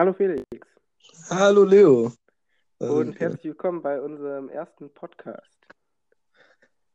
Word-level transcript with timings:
Hallo 0.00 0.14
Felix 0.14 0.46
Hallo 1.28 1.62
Leo. 1.62 2.10
und 2.78 3.16
Äh, 3.16 3.18
herzlich 3.18 3.44
willkommen 3.44 3.82
bei 3.82 4.00
unserem 4.00 4.48
ersten 4.48 4.88
Podcast. 4.94 5.58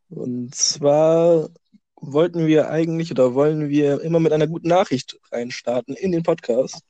Und 0.10 0.56
zwar 0.56 1.50
wollten 1.98 2.48
wir 2.48 2.71
eigentlich 2.71 3.12
oder 3.12 3.36
wollen 3.36 3.70
wir 3.70 4.02
immer 4.02 4.20
mit 4.20 4.34
einer 4.34 4.48
guten 4.48 4.70
Nachricht 4.70 5.20
reinstarten 5.32 5.94
in 5.96 6.14
den 6.14 6.24
Podcast. 6.24 6.82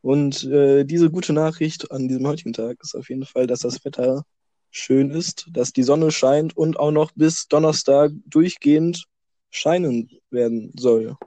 Und 0.00 0.44
äh, 0.44 0.84
diese 0.84 1.10
gute 1.10 1.34
Nachricht 1.34 1.92
an 1.92 2.08
diesem 2.08 2.26
heutigen 2.26 2.54
Tag 2.54 2.78
ist 2.80 2.94
auf 2.94 3.10
jeden 3.10 3.26
Fall, 3.26 3.46
dass 3.46 3.60
das 3.60 3.84
Wetter 3.84 4.24
schön 4.70 5.10
ist, 5.10 5.50
dass 5.52 5.74
die 5.74 5.82
Sonne 5.82 6.10
scheint 6.10 6.56
und 6.56 6.78
auch 6.78 6.90
noch 6.90 7.12
bis 7.12 7.48
Donnerstag 7.48 8.12
durchgehend 8.24 9.04
scheinen 9.50 10.08
werden 10.30 10.72
soll. 10.74 11.18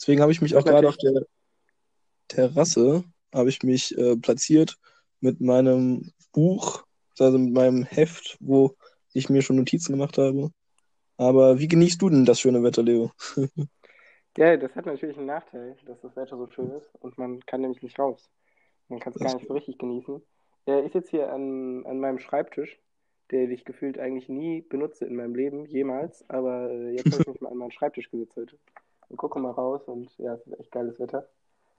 Deswegen 0.00 0.20
habe 0.20 0.32
ich 0.32 0.42
mich 0.42 0.56
auch 0.56 0.64
gerade 0.64 0.88
auf 0.88 0.96
der 0.96 1.22
Terrasse 2.26 3.04
habe 3.36 3.50
ich 3.50 3.62
mich 3.62 3.96
äh, 3.96 4.16
platziert 4.16 4.76
mit 5.20 5.40
meinem 5.40 6.12
Buch, 6.32 6.84
also 7.18 7.38
mit 7.38 7.52
meinem 7.52 7.84
Heft, 7.84 8.36
wo 8.40 8.74
ich 9.12 9.28
mir 9.28 9.42
schon 9.42 9.56
Notizen 9.56 9.92
gemacht 9.92 10.18
habe. 10.18 10.50
Aber 11.16 11.58
wie 11.58 11.68
genießt 11.68 12.00
du 12.00 12.10
denn 12.10 12.24
das 12.24 12.40
schöne 12.40 12.62
Wetter, 12.62 12.82
Leo? 12.82 13.10
ja, 14.36 14.56
das 14.56 14.74
hat 14.74 14.86
natürlich 14.86 15.16
einen 15.16 15.26
Nachteil, 15.26 15.76
dass 15.86 16.00
das 16.00 16.16
Wetter 16.16 16.36
so 16.36 16.48
schön 16.48 16.70
ist 16.72 16.94
und 17.00 17.16
man 17.16 17.40
kann 17.46 17.60
nämlich 17.60 17.82
nicht 17.82 17.98
raus. 17.98 18.28
Man 18.88 19.00
kann 19.00 19.12
es 19.14 19.20
gar 19.20 19.34
nicht 19.34 19.48
so 19.48 19.54
richtig 19.54 19.78
genießen. 19.78 20.22
Äh, 20.66 20.86
ich 20.86 20.92
sitze 20.92 21.10
hier 21.10 21.32
an, 21.32 21.84
an 21.86 22.00
meinem 22.00 22.18
Schreibtisch, 22.18 22.78
den 23.30 23.50
ich 23.50 23.64
gefühlt 23.64 23.98
eigentlich 23.98 24.28
nie 24.28 24.62
benutze 24.62 25.04
in 25.04 25.16
meinem 25.16 25.34
Leben, 25.34 25.66
jemals. 25.66 26.28
Aber 26.28 26.70
äh, 26.70 26.90
jetzt 26.90 27.12
habe 27.12 27.22
ich 27.22 27.26
mich 27.26 27.40
mal 27.40 27.50
an 27.50 27.58
meinen 27.58 27.72
Schreibtisch 27.72 28.10
gesetzt 28.10 28.36
heute 28.36 28.58
und 29.08 29.16
gucke 29.16 29.38
mal 29.38 29.52
raus 29.52 29.82
und 29.86 30.16
ja, 30.18 30.34
es 30.34 30.46
ist 30.46 30.60
echt 30.60 30.72
geiles 30.72 30.98
Wetter. 30.98 31.28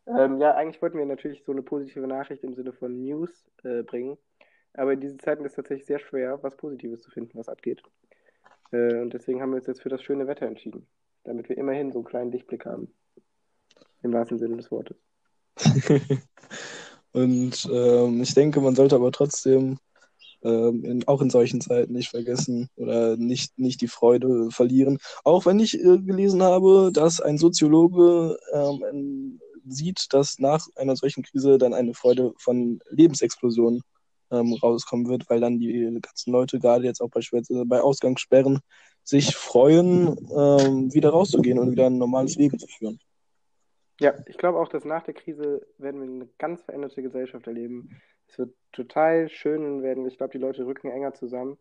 Ähm, 0.08 0.40
ja, 0.40 0.56
eigentlich 0.56 0.82
wollten 0.82 0.98
wir 0.98 1.06
natürlich 1.06 1.44
so 1.44 1.52
eine 1.52 1.62
positive 1.62 2.08
Nachricht 2.08 2.44
im 2.44 2.54
Sinne 2.54 2.72
von 2.72 3.02
News 3.02 3.30
äh, 3.64 3.84
bringen. 3.84 4.18
Aber 4.74 4.94
in 4.94 5.02
diesen 5.02 5.20
Zeiten 5.20 5.44
ist 5.44 5.52
es 5.52 5.56
tatsächlich 5.58 5.88
sehr 5.88 6.00
schwer, 6.00 6.42
was 6.44 6.56
Positives 6.56 7.02
zu 7.02 7.12
finden, 7.12 7.38
was 7.38 7.50
abgeht. 7.50 7.82
Äh, 8.72 9.02
und 9.02 9.14
deswegen 9.14 9.42
haben 9.42 9.52
wir 9.52 9.58
uns 9.58 9.68
jetzt 9.68 9.82
für 9.82 9.90
das 9.90 10.02
schöne 10.02 10.28
Wetter 10.28 10.46
entschieden, 10.46 10.88
damit 11.24 11.50
wir 11.50 11.58
immerhin 11.58 11.92
so 11.92 12.00
einen 12.00 12.06
kleinen 12.06 12.32
Lichtblick 12.32 12.66
haben, 12.66 12.94
im 14.04 14.14
wahrsten 14.14 14.38
Sinne 14.38 14.58
des 14.58 14.72
Wortes. 14.72 14.98
und 17.12 17.70
ähm, 17.72 18.22
ich 18.22 18.34
denke, 18.34 18.62
man 18.62 18.76
sollte 18.76 18.96
aber 18.96 19.12
trotzdem 19.12 19.80
ähm, 20.44 20.86
in, 20.86 21.08
auch 21.08 21.22
in 21.22 21.32
solchen 21.32 21.62
Zeiten 21.62 21.94
nicht 21.94 22.10
vergessen 22.10 22.70
oder 22.76 23.18
nicht, 23.18 23.58
nicht 23.58 23.82
die 23.82 23.88
Freude 23.88 24.52
verlieren. 24.52 25.00
Auch 25.24 25.46
wenn 25.48 25.60
ich 25.60 25.74
äh, 25.84 25.98
gelesen 25.98 26.44
habe, 26.44 26.92
dass 26.94 27.20
ein 27.20 27.40
Soziologe 27.40 28.38
ähm, 28.54 28.84
ein, 28.84 29.42
sieht, 29.70 30.14
dass 30.14 30.40
nach 30.40 30.68
einer 30.76 30.96
solchen 30.96 31.24
Krise 31.24 31.58
dann 31.58 31.74
eine 31.74 31.94
Freude 31.94 32.34
von 32.38 32.80
Lebensexplosion 32.90 33.82
ähm, 34.32 34.54
rauskommen 34.54 35.08
wird, 35.08 35.30
weil 35.30 35.40
dann 35.40 35.60
die 35.60 36.00
ganzen 36.02 36.32
Leute, 36.32 36.60
gerade 36.60 36.86
jetzt 36.86 37.02
auch 37.02 37.10
beispielsweise 37.10 37.66
bei 37.66 37.82
Ausgangssperren, 37.82 38.60
sich 39.04 39.36
freuen, 39.36 40.18
ähm, 40.36 40.94
wieder 40.94 41.12
rauszugehen 41.12 41.60
und 41.60 41.72
wieder 41.72 41.86
ein 41.86 41.98
normales 41.98 42.36
Leben 42.36 42.60
zu 42.60 42.68
führen. 42.68 43.00
Ja, 44.00 44.14
ich 44.28 44.38
glaube 44.38 44.60
auch, 44.60 44.68
dass 44.68 44.86
nach 44.86 45.04
der 45.04 45.14
Krise 45.14 45.66
werden 45.78 46.02
wir 46.02 46.08
eine 46.08 46.30
ganz 46.38 46.62
veränderte 46.62 47.02
Gesellschaft 47.02 47.48
erleben. 47.48 48.00
Es 48.28 48.38
wird 48.38 48.54
total 48.72 49.30
schön 49.30 49.82
werden. 49.82 50.06
Ich 50.06 50.18
glaube, 50.18 50.34
die 50.34 50.38
Leute 50.38 50.66
rücken 50.66 50.90
enger 50.90 51.14
zusammen, 51.14 51.58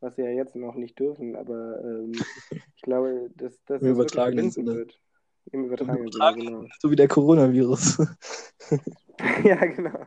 was 0.00 0.14
sie 0.16 0.22
ja 0.22 0.30
jetzt 0.30 0.54
noch 0.54 0.74
nicht 0.74 0.98
dürfen. 0.98 1.34
Aber 1.34 1.82
ähm, 1.82 2.12
ich 2.76 2.82
glaube, 2.82 3.30
dass, 3.34 3.64
das 3.64 3.82
übertragenen 3.82 4.52
verbinden 4.52 4.70
Sinne. 4.72 4.86
wird. 4.86 5.00
Im 5.52 5.64
übertragenen 5.64 6.12
Sinne, 6.12 6.34
genau. 6.34 6.66
So 6.80 6.90
wie 6.90 6.96
der 6.96 7.08
Coronavirus. 7.08 7.98
Ja, 9.44 9.56
genau. 9.66 10.06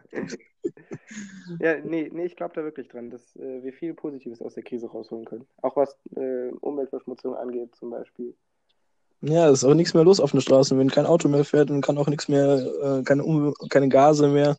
Ja, 1.59 1.79
nee, 1.81 2.09
nee, 2.11 2.25
ich 2.25 2.35
glaube 2.35 2.55
da 2.55 2.63
wirklich 2.63 2.87
dran, 2.87 3.09
dass 3.11 3.35
äh, 3.35 3.63
wir 3.63 3.73
viel 3.73 3.93
Positives 3.93 4.41
aus 4.41 4.55
der 4.55 4.63
Krise 4.63 4.87
rausholen 4.87 5.25
können. 5.25 5.47
Auch 5.61 5.75
was 5.75 5.95
äh, 6.15 6.49
Umweltverschmutzung 6.61 7.35
angeht, 7.35 7.75
zum 7.75 7.91
Beispiel. 7.91 8.35
Ja, 9.21 9.49
es 9.49 9.59
ist 9.59 9.65
auch 9.65 9.73
nichts 9.75 9.93
mehr 9.93 10.03
los 10.03 10.19
auf 10.19 10.31
den 10.31 10.41
Straßen. 10.41 10.77
Wenn 10.79 10.89
kein 10.89 11.05
Auto 11.05 11.29
mehr 11.29 11.45
fährt, 11.45 11.69
dann 11.69 11.81
kann 11.81 11.97
auch 11.97 12.07
nichts 12.07 12.27
mehr, 12.27 12.65
äh, 12.81 13.03
keine, 13.03 13.23
um 13.23 13.53
keine 13.69 13.89
Gase 13.89 14.27
mehr, 14.29 14.57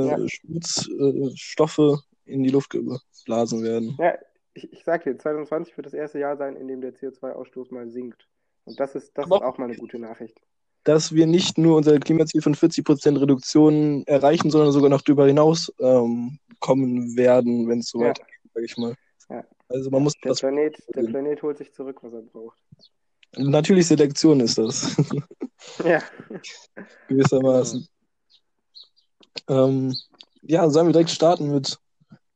Ja, 0.00 0.16
keine 0.16 0.28
Schmutzstoffe 0.28 2.02
in 2.24 2.42
die 2.42 2.50
Luft 2.50 2.70
geblasen 2.70 3.62
werden. 3.62 3.98
ja, 3.98 4.18
ich, 4.54 4.72
ich 4.72 4.84
sag 4.84 5.04
dir, 5.04 5.16
2020 5.18 5.76
wird 5.76 5.86
das 5.86 5.94
erste 5.94 6.18
Jahr 6.18 6.36
sein, 6.36 6.56
in 6.56 6.68
dem 6.68 6.80
der 6.80 6.94
CO2-Ausstoß 6.94 7.72
mal 7.72 7.88
sinkt. 7.88 8.28
Und 8.64 8.78
das 8.80 8.94
ist, 8.94 9.16
das 9.16 9.26
Aber 9.26 9.36
ist 9.36 9.42
auch 9.42 9.58
mal 9.58 9.64
eine 9.64 9.76
gute 9.76 9.98
Nachricht. 9.98 10.40
dass 10.84 11.12
wir 11.14 11.26
nicht 11.26 11.58
nur 11.58 11.76
unser 11.76 11.98
Klimaziel 11.98 12.40
von 12.42 12.54
40% 12.54 13.20
Reduktion 13.20 14.04
erreichen, 14.06 14.50
sondern 14.50 14.72
sogar 14.72 14.90
noch 14.90 15.02
darüber 15.02 15.26
hinaus 15.26 15.72
ähm, 15.80 16.38
kommen 16.60 17.16
werden, 17.16 17.68
wenn 17.68 17.80
es 17.80 17.88
so 17.90 18.00
Ja, 18.00 18.08
weitergeht, 18.08 18.34
sage 18.54 18.66
ich 18.66 18.76
mal. 18.76 18.94
ja, 19.28 19.44
Also 19.68 19.90
man 19.90 20.02
muss 20.02 20.14
Der 20.24 20.30
das 20.30 20.40
Planet, 20.40 20.82
der. 20.94 21.02
Planet 21.04 21.42
holt 21.42 21.58
sich 21.58 21.72
zurück, 21.74 21.98
was 22.02 22.12
er 22.12 22.22
braucht. 22.22 22.58
Natürlich 23.36 23.86
Selektion 23.86 24.40
ist 24.40 24.56
das, 24.56 24.96
Ja, 25.84 26.02
gewissermaßen. 27.08 27.86
Ähm, 29.48 29.94
ja, 30.42 30.68
sollen 30.70 30.86
wir 30.86 30.92
direkt 30.92 31.10
starten 31.10 31.50
mit, 31.52 31.78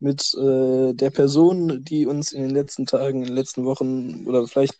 mit 0.00 0.34
äh, 0.34 0.92
der 0.92 1.10
Person, 1.10 1.82
die 1.84 2.06
uns 2.06 2.32
in 2.32 2.42
den 2.42 2.50
letzten 2.50 2.86
Tagen, 2.86 3.20
in 3.22 3.28
den 3.28 3.34
letzten 3.34 3.64
Wochen 3.64 4.26
oder 4.26 4.46
vielleicht 4.46 4.76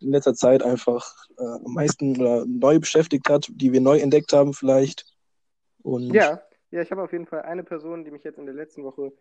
in 0.00 0.10
letzter 0.10 0.34
Zeit 0.34 0.62
einfach 0.62 1.10
äh, 1.38 1.42
am 1.42 1.74
meisten 1.74 2.20
oder 2.20 2.44
neu 2.46 2.78
beschäftigt 2.78 3.28
hat, 3.28 3.48
die 3.50 3.72
wir 3.72 3.80
neu 3.80 3.98
entdeckt 3.98 4.32
haben 4.32 4.52
vielleicht. 4.52 5.04
Und 5.82 6.12
Ja, 6.12 6.42
ja, 6.70 6.82
ich 6.82 6.90
habe 6.90 7.02
auf 7.02 7.12
jeden 7.12 7.26
Fall 7.26 7.42
eine 7.42 7.62
Person, 7.62 8.04
die 8.04 8.10
mich 8.10 8.24
jetzt 8.24 8.38
in 8.38 8.46
der 8.46 8.54
letzten 8.54 8.84
Woche 8.84 9.12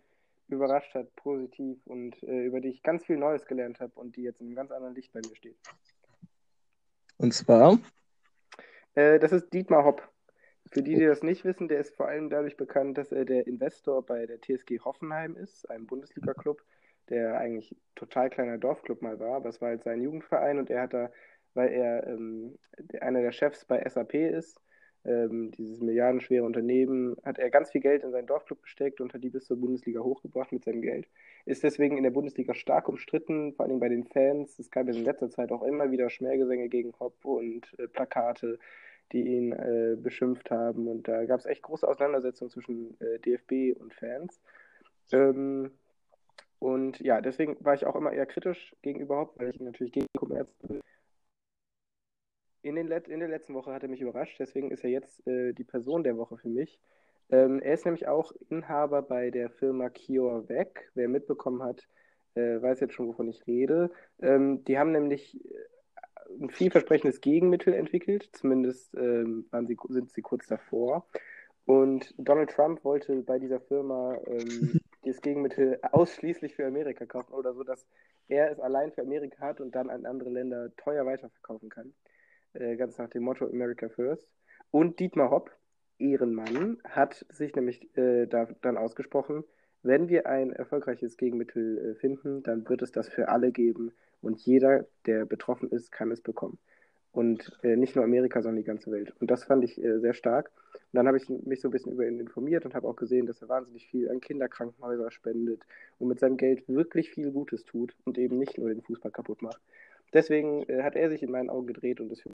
überrascht 0.47 0.93
hat, 0.93 1.15
positiv 1.15 1.77
und 1.85 2.21
äh, 2.23 2.45
über 2.45 2.61
die 2.61 2.69
ich 2.69 2.83
ganz 2.83 3.05
viel 3.05 3.17
Neues 3.17 3.45
gelernt 3.45 3.79
habe 3.79 3.93
und 3.95 4.15
die 4.15 4.23
jetzt 4.23 4.41
in 4.41 4.47
einem 4.47 4.55
ganz 4.55 4.71
anderen 4.71 4.95
Licht 4.95 5.11
bei 5.11 5.21
mir 5.27 5.35
steht. 5.35 5.57
und 7.17 7.33
zwar, 7.33 7.79
Äh, 8.93 9.19
das 9.19 9.31
ist 9.31 9.51
Dietmar 9.53 9.85
Hopp. 9.85 10.07
Für 10.67 10.81
die, 10.81 10.95
die 10.95 11.05
das 11.05 11.21
nicht 11.21 11.45
wissen, 11.45 11.67
der 11.67 11.79
ist 11.79 11.95
vor 11.95 12.07
allem 12.07 12.29
dadurch 12.29 12.57
bekannt, 12.57 12.97
dass 12.97 13.11
er 13.11 13.25
der 13.25 13.45
Investor 13.45 14.03
bei 14.03 14.25
der 14.25 14.41
TSG 14.41 14.79
Hoffenheim 14.79 15.35
ist, 15.35 15.69
einem 15.69 15.85
Bundesliga-Club, 15.85 16.61
der 17.09 17.37
eigentlich 17.37 17.75
total 17.95 18.29
kleiner 18.29 18.57
Dorfclub 18.57 19.01
mal 19.01 19.19
war, 19.19 19.35
aber 19.35 19.49
es 19.49 19.61
war 19.61 19.69
halt 19.69 19.83
sein 19.83 20.01
Jugendverein 20.01 20.59
und 20.59 20.69
er 20.69 20.83
hat 20.83 20.93
da, 20.93 21.11
weil 21.53 21.69
er 21.69 22.07
ähm, 22.07 22.57
einer 23.01 23.21
der 23.21 23.31
Chefs 23.31 23.65
bei 23.65 23.87
SAP 23.87 24.13
ist, 24.15 24.59
ähm, 25.05 25.51
dieses 25.51 25.81
milliardenschwere 25.81 26.43
Unternehmen, 26.43 27.15
hat 27.23 27.37
er 27.37 27.49
ganz 27.49 27.71
viel 27.71 27.81
Geld 27.81 28.03
in 28.03 28.11
seinen 28.11 28.27
Dorfclub 28.27 28.63
gesteckt 28.63 29.01
und 29.01 29.13
hat 29.13 29.23
die 29.23 29.29
bis 29.29 29.45
zur 29.45 29.57
Bundesliga 29.57 30.01
hochgebracht 30.01 30.51
mit 30.51 30.63
seinem 30.63 30.81
Geld. 30.81 31.07
Ist 31.45 31.63
deswegen 31.63 31.97
in 31.97 32.03
der 32.03 32.11
Bundesliga 32.11 32.55
stark 32.55 32.89
umstritten, 32.89 33.53
vor 33.53 33.65
allem 33.65 33.79
bei 33.79 33.89
den 33.89 34.05
Fans. 34.05 34.57
Es 34.57 34.71
gab 34.71 34.87
in 34.87 35.03
letzter 35.03 35.29
Zeit 35.29 35.51
auch 35.51 35.63
immer 35.63 35.91
wieder 35.91 36.09
Schmähgesänge 36.09 36.69
gegen 36.69 36.93
Hopp 36.99 37.23
und 37.23 37.67
äh, 37.77 37.87
Plakate 37.87 38.57
die 39.11 39.21
ihn 39.21 39.51
äh, 39.51 39.95
beschimpft 39.97 40.51
haben. 40.51 40.87
Und 40.87 41.07
da 41.07 41.25
gab 41.25 41.39
es 41.39 41.45
echt 41.45 41.61
große 41.63 41.87
Auseinandersetzungen 41.87 42.49
zwischen 42.49 42.99
äh, 42.99 43.19
DFB 43.19 43.79
und 43.79 43.93
Fans. 43.93 44.41
Ähm, 45.11 45.71
und 46.59 46.99
ja, 46.99 47.21
deswegen 47.21 47.57
war 47.63 47.73
ich 47.73 47.85
auch 47.85 47.95
immer 47.95 48.13
eher 48.13 48.25
kritisch 48.25 48.75
gegenüber 48.81 49.17
Hopp, 49.17 49.39
weil 49.39 49.49
ich 49.49 49.59
natürlich 49.59 49.93
gegen 49.93 50.07
Kommerz 50.17 50.53
bin. 50.61 50.81
In, 52.61 52.75
den 52.75 52.87
Let 52.87 53.07
in 53.07 53.19
der 53.19 53.29
letzten 53.29 53.53
Woche 53.53 53.71
hat 53.73 53.83
er 53.83 53.89
mich 53.89 54.01
überrascht, 54.01 54.39
deswegen 54.39 54.71
ist 54.71 54.83
er 54.83 54.89
jetzt 54.89 55.25
äh, 55.27 55.53
die 55.53 55.63
Person 55.63 56.03
der 56.03 56.17
Woche 56.17 56.37
für 56.37 56.49
mich. 56.49 56.79
Ähm, 57.29 57.59
er 57.59 57.73
ist 57.73 57.85
nämlich 57.85 58.07
auch 58.07 58.31
Inhaber 58.49 59.01
bei 59.01 59.31
der 59.31 59.49
Firma 59.49 59.89
CureVac. 59.89 60.91
Wer 60.93 61.09
mitbekommen 61.09 61.63
hat, 61.63 61.87
äh, 62.35 62.61
weiß 62.61 62.79
jetzt 62.79 62.93
schon, 62.93 63.07
wovon 63.07 63.27
ich 63.27 63.45
rede. 63.47 63.91
Ähm, 64.21 64.63
die 64.63 64.77
haben 64.77 64.91
nämlich 64.91 65.43
äh, 65.45 65.53
ein 66.41 66.49
vielversprechendes 66.49 67.21
Gegenmittel 67.21 67.73
entwickelt, 67.73 68.29
zumindest 68.33 68.93
ähm, 68.95 69.45
sie, 69.67 69.77
sind 69.89 70.11
sie 70.11 70.21
kurz 70.21 70.47
davor. 70.47 71.07
Und 71.65 72.13
Donald 72.17 72.51
Trump 72.51 72.83
wollte 72.83 73.23
bei 73.23 73.39
dieser 73.39 73.59
Firma 73.59 74.17
ähm, 74.27 74.79
dieses 75.05 75.21
Gegenmittel 75.21 75.79
ausschließlich 75.91 76.55
für 76.55 76.65
Amerika 76.65 77.05
kaufen 77.05 77.33
oder 77.33 77.53
so, 77.53 77.63
dass 77.63 77.85
er 78.27 78.51
es 78.51 78.59
allein 78.59 78.91
für 78.91 79.01
Amerika 79.01 79.39
hat 79.39 79.61
und 79.61 79.75
dann 79.75 79.89
an 79.89 80.05
andere 80.05 80.29
Länder 80.29 80.75
teuer 80.77 81.05
weiterverkaufen 81.05 81.69
kann. 81.69 81.93
Äh, 82.53 82.75
ganz 82.75 82.97
nach 82.97 83.09
dem 83.09 83.23
Motto 83.23 83.45
America 83.45 83.89
First. 83.89 84.27
Und 84.71 84.99
Dietmar 84.99 85.29
Hopp, 85.29 85.51
Ehrenmann, 85.99 86.81
hat 86.83 87.25
sich 87.29 87.55
nämlich 87.55 87.95
äh, 87.97 88.25
da, 88.25 88.47
dann 88.61 88.77
ausgesprochen, 88.77 89.43
wenn 89.83 90.09
wir 90.09 90.25
ein 90.25 90.51
erfolgreiches 90.51 91.15
Gegenmittel 91.17 91.91
äh, 91.91 91.95
finden, 91.95 92.43
dann 92.43 92.67
wird 92.67 92.81
es 92.81 92.91
das 92.91 93.07
für 93.07 93.29
alle 93.29 93.51
geben 93.51 93.91
und 94.21 94.39
jeder, 94.41 94.87
der 95.05 95.25
betroffen 95.25 95.69
ist, 95.69 95.91
kann 95.91 96.11
es 96.11 96.21
bekommen. 96.21 96.57
Und 97.15 97.57
äh, 97.63 97.77
nicht 97.77 97.95
nur 97.95 98.03
Amerika, 98.03 98.41
sondern 98.41 98.57
die 98.57 98.67
ganze 98.67 98.91
Welt. 98.91 99.13
Und 99.21 99.31
das 99.31 99.45
fand 99.45 99.63
ich 99.63 99.81
äh, 99.81 99.99
sehr 99.99 100.13
stark. 100.13 100.51
Und 100.73 100.97
dann 100.97 101.07
habe 101.07 101.15
ich 101.15 101.29
mich 101.29 101.61
so 101.61 101.69
ein 101.69 101.71
bisschen 101.71 101.93
über 101.93 102.05
ihn 102.05 102.19
informiert 102.19 102.65
und 102.65 102.75
habe 102.75 102.85
auch 102.85 102.97
gesehen, 102.97 103.25
dass 103.25 103.41
er 103.41 103.47
wahnsinnig 103.47 103.87
viel 103.87 104.09
an 104.09 104.19
Kinderkrankenhäuser 104.19 105.09
spendet 105.11 105.61
und 105.97 106.09
mit 106.09 106.19
seinem 106.19 106.35
Geld 106.35 106.67
wirklich 106.67 107.11
viel 107.11 107.31
Gutes 107.31 107.63
tut 107.63 107.95
und 108.03 108.17
eben 108.17 108.37
nicht 108.37 108.57
nur 108.57 108.67
den 108.67 108.81
Fußball 108.81 109.11
kaputt 109.11 109.41
macht. 109.41 109.61
Deswegen 110.11 110.63
äh, 110.63 110.83
hat 110.83 110.97
er 110.97 111.09
sich 111.09 111.23
in 111.23 111.31
meinen 111.31 111.49
Augen 111.49 111.67
gedreht 111.67 112.01
und 112.01 112.11
ist 112.11 112.21
für 112.21 112.31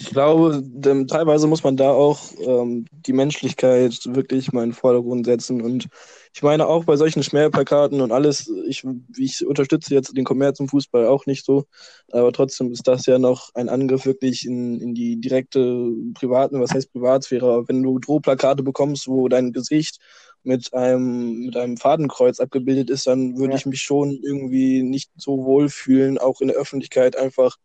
Ich 0.00 0.08
glaube, 0.08 0.62
denn, 0.64 1.06
teilweise 1.06 1.46
muss 1.46 1.62
man 1.62 1.76
da 1.76 1.90
auch 1.90 2.20
ähm, 2.38 2.86
die 2.90 3.12
Menschlichkeit 3.12 4.00
wirklich 4.06 4.50
mal 4.50 4.62
in 4.62 4.70
den 4.70 4.74
Vordergrund 4.74 5.26
setzen. 5.26 5.60
Und 5.60 5.88
ich 6.32 6.42
meine 6.42 6.66
auch 6.68 6.84
bei 6.84 6.96
solchen 6.96 7.22
Schmähplakaten 7.22 8.00
und 8.00 8.10
alles, 8.10 8.50
ich, 8.66 8.82
ich 9.18 9.46
unterstütze 9.46 9.92
jetzt 9.92 10.16
den 10.16 10.24
Kommerz 10.24 10.58
im 10.58 10.68
Fußball 10.68 11.06
auch 11.06 11.26
nicht 11.26 11.44
so, 11.44 11.66
aber 12.12 12.32
trotzdem 12.32 12.72
ist 12.72 12.88
das 12.88 13.04
ja 13.04 13.18
noch 13.18 13.50
ein 13.54 13.68
Angriff 13.68 14.06
wirklich 14.06 14.46
in, 14.46 14.80
in 14.80 14.94
die 14.94 15.20
direkte 15.20 15.90
privaten, 16.14 16.62
was 16.62 16.72
heißt 16.72 16.94
Privatsphäre. 16.94 17.68
Wenn 17.68 17.82
du 17.82 17.98
Drohplakate 17.98 18.62
bekommst, 18.62 19.06
wo 19.06 19.28
dein 19.28 19.52
Gesicht 19.52 19.98
mit 20.42 20.72
einem, 20.72 21.40
mit 21.40 21.58
einem 21.58 21.76
Fadenkreuz 21.76 22.40
abgebildet 22.40 22.88
ist, 22.88 23.06
dann 23.06 23.36
würde 23.36 23.52
ja. 23.52 23.58
ich 23.58 23.66
mich 23.66 23.82
schon 23.82 24.18
irgendwie 24.22 24.82
nicht 24.82 25.10
so 25.16 25.44
wohl 25.44 25.68
fühlen, 25.68 26.16
auch 26.16 26.40
in 26.40 26.48
der 26.48 26.56
Öffentlichkeit 26.56 27.18
einfach 27.18 27.58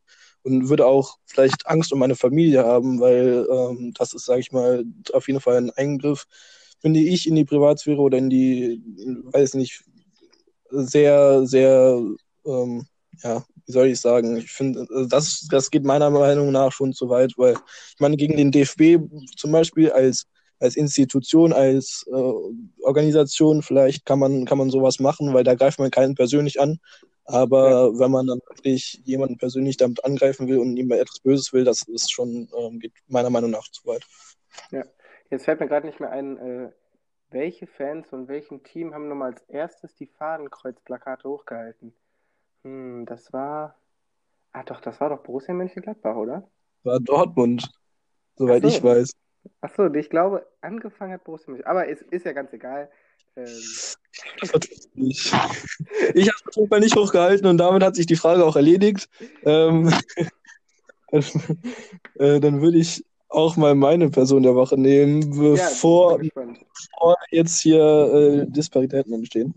und 0.45 0.69
würde 0.69 0.85
auch 0.85 1.17
vielleicht 1.25 1.65
Angst 1.65 1.91
um 1.91 1.99
meine 1.99 2.15
Familie 2.15 2.63
haben, 2.63 2.99
weil 2.99 3.47
ähm, 3.51 3.93
das 3.97 4.13
ist, 4.13 4.25
sage 4.25 4.41
ich 4.41 4.51
mal, 4.51 4.85
auf 5.11 5.27
jeden 5.27 5.41
Fall 5.41 5.57
ein 5.57 5.71
Eingriff, 5.71 6.27
finde 6.79 6.99
ich, 6.99 7.27
in 7.27 7.35
die 7.35 7.45
Privatsphäre 7.45 7.99
oder 7.99 8.19
in 8.19 8.29
die, 8.29 8.79
weiß 9.31 9.55
nicht, 9.55 9.83
sehr, 10.69 11.47
sehr, 11.47 11.99
ähm, 12.45 12.85
ja, 13.23 13.43
wie 13.65 13.71
soll 13.71 13.87
ich 13.87 13.99
sagen, 13.99 14.37
ich 14.37 14.51
finde, 14.51 14.85
das, 15.09 15.47
das 15.49 15.71
geht 15.71 15.83
meiner 15.83 16.11
Meinung 16.11 16.51
nach 16.51 16.71
schon 16.71 16.93
zu 16.93 17.09
weit, 17.09 17.33
weil 17.37 17.53
ich 17.53 17.99
meine, 17.99 18.15
gegen 18.15 18.37
den 18.37 18.51
DFB 18.51 18.99
zum 19.35 19.51
Beispiel 19.51 19.91
als 19.91 20.27
als 20.59 20.77
Institution, 20.77 21.51
als 21.51 22.05
äh, 22.07 22.83
Organisation, 22.83 23.61
vielleicht 23.61 24.05
kann 24.05 24.19
man, 24.19 24.45
kann 24.45 24.57
man 24.57 24.69
sowas 24.69 24.99
machen, 24.99 25.33
weil 25.33 25.43
da 25.43 25.53
greift 25.53 25.79
man 25.79 25.91
keinen 25.91 26.15
persönlich 26.15 26.61
an. 26.61 26.79
Aber 27.25 27.69
ja. 27.69 27.99
wenn 27.99 28.11
man 28.11 28.27
dann 28.27 28.39
wirklich 28.47 29.01
jemanden 29.03 29.37
persönlich 29.37 29.77
damit 29.77 30.03
angreifen 30.05 30.47
will 30.47 30.59
und 30.59 30.77
ihm 30.77 30.91
etwas 30.91 31.19
Böses 31.19 31.53
will, 31.53 31.63
das 31.63 31.83
ist 31.87 32.11
schon, 32.11 32.47
ähm, 32.57 32.79
geht 32.79 32.93
meiner 33.07 33.31
Meinung 33.31 33.51
nach 33.51 33.67
zu 33.69 33.85
weit. 33.87 34.05
Ja, 34.71 34.83
jetzt 35.31 35.45
fällt 35.45 35.59
mir 35.59 35.67
gerade 35.67 35.87
nicht 35.87 35.99
mehr 35.99 36.11
ein, 36.11 36.37
äh, 36.37 36.71
welche 37.31 37.65
Fans 37.65 38.07
von 38.09 38.27
welchem 38.27 38.63
Team 38.63 38.93
haben 38.93 39.09
nochmal 39.09 39.33
als 39.33 39.41
erstes 39.47 39.95
die 39.95 40.05
Fadenkreuzplakate 40.05 41.27
hochgehalten? 41.27 41.93
Hm, 42.63 43.05
das 43.05 43.33
war. 43.33 43.75
Ah, 44.51 44.63
doch, 44.63 44.79
das 44.79 45.01
war 45.01 45.09
doch 45.09 45.21
Borussia 45.23 45.53
Mönchengladbach, 45.53 46.15
oder? 46.15 46.47
War 46.83 46.99
Dortmund, 46.99 47.69
soweit 48.35 48.61
so. 48.61 48.67
ich 48.69 48.83
weiß. 48.83 49.11
Achso, 49.61 49.93
ich 49.93 50.09
glaube, 50.09 50.47
angefangen 50.61 51.13
hat 51.13 51.23
Borussia 51.23 51.49
Mönchengladbach. 51.49 51.81
Aber 51.81 51.89
es 51.89 52.01
ist 52.03 52.25
ja 52.25 52.33
ganz 52.33 52.53
egal. 52.53 52.89
Ähm, 53.35 53.45
ich 54.95 55.33
habe 55.33 56.37
es 56.49 56.57
auf 56.57 56.79
nicht 56.79 56.95
hochgehalten 56.95 57.47
und 57.47 57.57
damit 57.57 57.83
hat 57.83 57.95
sich 57.95 58.05
die 58.05 58.15
Frage 58.15 58.45
auch 58.45 58.55
erledigt. 58.55 59.09
Ähm, 59.43 59.93
äh, 61.11 62.39
dann 62.39 62.61
würde 62.61 62.77
ich 62.77 63.03
auch 63.29 63.57
mal 63.57 63.75
meine 63.75 64.09
Person 64.09 64.43
der 64.43 64.55
Woche 64.55 64.79
nehmen, 64.79 65.29
bevor, 65.31 66.21
ja, 66.23 66.29
bevor 66.33 67.17
jetzt 67.31 67.59
hier 67.59 67.81
äh, 67.81 68.45
Disparitäten 68.51 69.13
entstehen. 69.13 69.53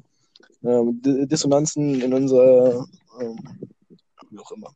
Ähm, 0.65 1.01
Dissonanzen 1.03 2.01
in 2.01 2.13
unserer, 2.13 2.87
ähm, 3.21 3.39
wie 4.31 4.39
auch 4.39 4.51
immer. 4.51 4.73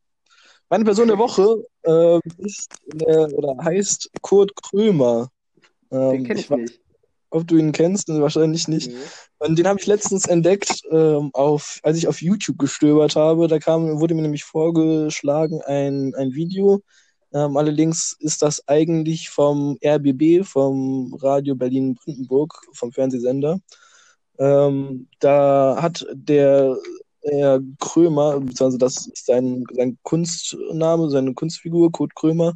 Meine 0.68 0.84
Person 0.84 1.08
der 1.08 1.18
Woche 1.18 1.64
äh, 1.82 2.20
ist 2.38 2.72
äh, 3.00 3.34
oder 3.34 3.62
heißt 3.62 4.10
Kurt 4.22 4.54
Krömer. 4.62 5.28
Ähm, 5.90 6.10
Den 6.10 6.24
kenne 6.24 6.40
ich, 6.40 6.50
ich 6.50 6.56
nicht 6.56 6.81
ob 7.32 7.46
du 7.46 7.56
ihn 7.56 7.72
kennst, 7.72 8.08
wahrscheinlich 8.08 8.68
nicht. 8.68 8.90
Mhm. 8.90 8.96
Und 9.38 9.58
den 9.58 9.66
habe 9.66 9.80
ich 9.80 9.86
letztens 9.86 10.26
entdeckt, 10.26 10.82
ähm, 10.90 11.30
auf, 11.32 11.80
als 11.82 11.96
ich 11.96 12.06
auf 12.06 12.22
YouTube 12.22 12.58
gestöbert 12.58 13.16
habe. 13.16 13.48
Da 13.48 13.58
kam, 13.58 14.00
wurde 14.00 14.14
mir 14.14 14.22
nämlich 14.22 14.44
vorgeschlagen 14.44 15.60
ein, 15.62 16.14
ein 16.14 16.34
Video. 16.34 16.82
Ähm, 17.32 17.56
allerdings 17.56 18.14
ist 18.20 18.42
das 18.42 18.66
eigentlich 18.68 19.30
vom 19.30 19.78
RBB, 19.84 20.44
vom 20.44 21.14
Radio 21.20 21.54
Berlin-Brandenburg, 21.54 22.54
vom 22.74 22.92
Fernsehsender. 22.92 23.58
Ähm, 24.38 25.08
da 25.18 25.78
hat 25.80 26.06
der 26.12 26.76
Herr 27.22 27.60
Krömer, 27.78 28.40
beziehungsweise 28.40 28.78
das 28.78 29.06
ist 29.06 29.26
sein, 29.26 29.64
sein 29.72 29.98
Kunstname, 30.02 31.08
seine 31.08 31.34
Kunstfigur, 31.34 31.90
Kurt 31.92 32.14
Krömer, 32.14 32.54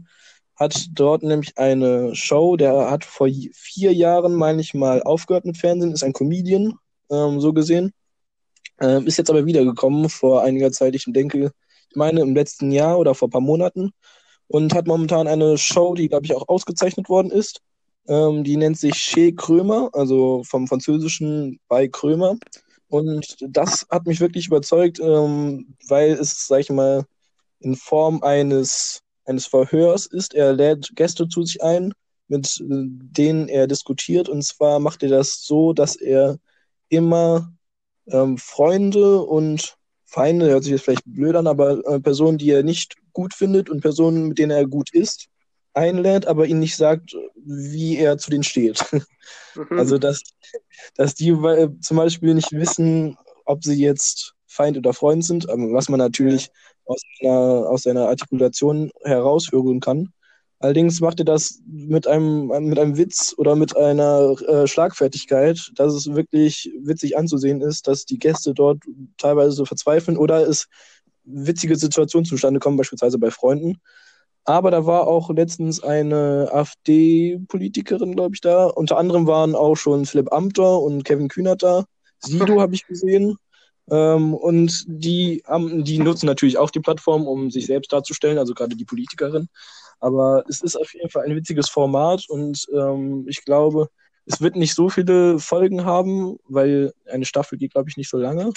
hat 0.57 0.87
dort 0.93 1.23
nämlich 1.23 1.57
eine 1.59 2.15
Show, 2.15 2.57
der 2.57 2.91
hat 2.91 3.05
vor 3.05 3.29
vier 3.53 3.93
Jahren, 3.93 4.35
meine 4.35 4.61
ich 4.61 4.75
mal, 4.75 5.03
aufgehört 5.03 5.45
mit 5.45 5.59
Fernsehen, 5.59 5.93
ist 5.93 6.03
ein 6.03 6.13
Comedian, 6.13 6.75
ähm, 7.11 7.41
so 7.41 7.53
gesehen. 7.53 7.93
Ähm, 8.81 9.07
ist 9.07 9.19
jetzt 9.19 9.31
aber 9.31 9.47
wiedergekommen 9.47 10.09
vor 10.09 10.43
einiger 10.43 10.71
Zeit, 10.73 10.95
ich 10.95 11.05
denke, 11.07 11.53
ich 11.91 11.97
meine 11.97 12.21
im 12.21 12.35
letzten 12.35 12.73
Jahr 12.73 12.99
oder 12.99 13.15
vor 13.15 13.29
ein 13.29 13.31
paar 13.33 13.41
Monaten 13.41 13.93
und 14.49 14.75
hat 14.75 14.87
momentan 14.87 15.27
eine 15.27 15.59
Show, 15.59 15.95
die, 15.95 16.09
glaube 16.09 16.27
ich, 16.27 16.35
auch 16.35 16.49
ausgezeichnet 16.49 17.09
worden 17.09 17.31
ist. 17.31 17.61
Ähm, 18.09 18.45
die 18.45 18.57
nennt 18.57 18.79
sich 18.79 18.95
Chez 18.95 19.35
Krömer, 19.37 19.91
also 19.93 20.43
vom 20.45 20.67
Französischen 20.69 21.59
bei 21.69 21.89
Krömer. 21.89 22.37
Und 22.89 23.37
das 23.41 23.87
hat 23.91 24.07
mich 24.07 24.21
wirklich 24.21 24.47
überzeugt, 24.47 25.01
ähm, 25.01 25.75
weil 25.89 26.13
es, 26.13 26.47
sag 26.47 26.61
ich 26.61 26.71
mal, 26.71 27.05
in 27.61 27.75
Form 27.75 28.23
eines 28.23 29.03
eines 29.27 29.47
Verhörs 29.47 30.07
ist. 30.07 30.35
Er 30.35 30.53
lädt 30.53 30.95
Gäste 30.95 31.29
zu 31.29 31.45
sich 31.45 31.63
ein, 31.63 31.93
mit 32.29 32.61
denen 32.61 33.49
er 33.49 33.67
diskutiert. 33.67 34.29
Und 34.29 34.43
zwar 34.43 34.81
macht 34.81 35.03
er 35.03 35.11
das 35.11 35.43
so, 35.43 35.73
dass 35.73 35.97
er 35.97 36.39
immer 36.89 37.53
ähm, 38.07 38.39
Freunde 38.39 39.23
und 39.23 39.77
Feinde, 40.05 40.49
hört 40.49 40.65
sich 40.65 40.73
jetzt 40.73 40.85
vielleicht 40.85 41.05
blöd 41.05 41.35
an, 41.35 41.47
aber 41.47 41.85
äh, 41.87 42.01
Personen, 42.01 42.39
die 42.39 42.51
er 42.51 42.63
nicht 42.63 42.95
gut 43.13 43.35
findet 43.35 43.69
und 43.69 43.81
Personen, 43.81 44.29
mit 44.29 44.39
denen 44.39 44.53
er 44.53 44.67
gut 44.67 44.93
ist, 44.93 45.29
einlädt, 45.75 46.27
aber 46.27 46.47
ihnen 46.47 46.61
nicht 46.61 46.77
sagt, 46.77 47.15
wie 47.45 47.99
er 47.99 48.17
zu 48.19 48.31
denen 48.31 48.45
steht. 48.45 48.85
Mhm. 49.55 49.79
Also, 49.79 49.99
dass, 49.99 50.23
dass 50.95 51.15
die 51.15 51.31
äh, 51.31 51.69
zum 51.81 51.97
Beispiel 51.97 52.35
nicht 52.35 52.53
wissen, 52.53 53.17
ob 53.47 53.65
sie 53.65 53.75
jetzt 53.75 54.35
Feind 54.47 54.77
oder 54.77 54.93
Freund 54.93 55.25
sind, 55.25 55.47
was 55.49 55.89
man 55.89 55.99
natürlich 55.99 56.51
aus 56.87 57.01
seiner, 57.21 57.69
aus 57.69 57.83
seiner 57.83 58.09
Artikulation 58.09 58.91
heraushören 59.05 59.81
kann. 59.81 60.13
Allerdings 60.59 61.01
macht 61.01 61.19
er 61.19 61.27
das 61.27 61.61
mit 61.67 62.07
einem, 62.07 62.47
mit 62.47 62.79
einem 62.79 62.97
Witz 62.97 63.35
oder 63.37 63.57
mit 63.57 63.77
einer 63.77 64.35
äh, 64.49 64.67
Schlagfertigkeit, 64.67 65.73
dass 65.75 65.93
es 65.93 66.15
wirklich 66.15 66.73
witzig 66.81 67.19
anzusehen 67.19 67.61
ist, 67.61 67.87
dass 67.87 68.07
die 68.07 68.19
Gäste 68.19 68.55
dort 68.55 68.79
teilweise 69.19 69.67
verzweifeln 69.67 70.17
oder 70.17 70.49
es 70.49 70.67
witzige 71.25 71.77
Situationen 71.77 72.25
zustande 72.25 72.59
kommen, 72.61 72.79
beispielsweise 72.79 73.19
bei 73.19 73.31
Freunden. 73.31 73.81
Aber 74.45 74.71
da 74.71 74.87
war 74.87 75.09
auch 75.09 75.29
letztens 75.31 75.83
eine 75.83 76.49
AfD-Politikerin, 76.53 78.15
glaube 78.15 78.37
ich, 78.37 78.41
da. 78.41 78.67
Unter 78.67 78.97
anderem 78.97 79.27
waren 79.27 79.55
auch 79.57 79.75
schon 79.75 80.07
Philipp 80.07 80.33
Amthor 80.33 80.83
und 80.85 81.05
Kevin 81.05 81.29
Kühnert 81.29 81.65
da. 81.65 81.85
Sido 82.21 82.61
habe 82.61 82.75
ich 82.75 82.87
gesehen. 82.87 83.37
Ähm, 83.91 84.35
und 84.35 84.85
die, 84.87 85.43
haben, 85.47 85.85
die 85.85 85.99
nutzen 85.99 86.27
natürlich 86.27 86.59
auch 86.59 86.71
die 86.71 86.81
Plattform, 86.81 87.27
um 87.27 87.51
sich 87.51 87.67
selbst 87.67 87.93
darzustellen, 87.93 88.39
also 88.39 88.55
gerade 88.55 88.77
die 88.77 88.85
Politikerin. 88.85 89.49
Aber 90.01 90.45
es 90.49 90.61
ist 90.61 90.77
auf 90.77 90.93
jeden 90.95 91.09
Fall 91.11 91.25
ein 91.25 91.37
witziges 91.37 91.69
Format 91.69 92.29
und 92.29 92.67
ähm, 92.75 93.27
ich 93.29 93.45
glaube, 93.45 93.89
es 94.27 94.41
wird 94.41 94.57
nicht 94.57 94.75
so 94.75 94.89
viele 94.89 95.39
Folgen 95.39 95.85
haben, 95.85 96.37
weil 96.49 96.93
eine 97.07 97.25
Staffel 97.25 97.59
geht, 97.59 97.73
glaube 97.73 97.89
ich, 97.89 97.97
nicht 97.97 98.11
so 98.11 98.19
lange. 98.19 98.53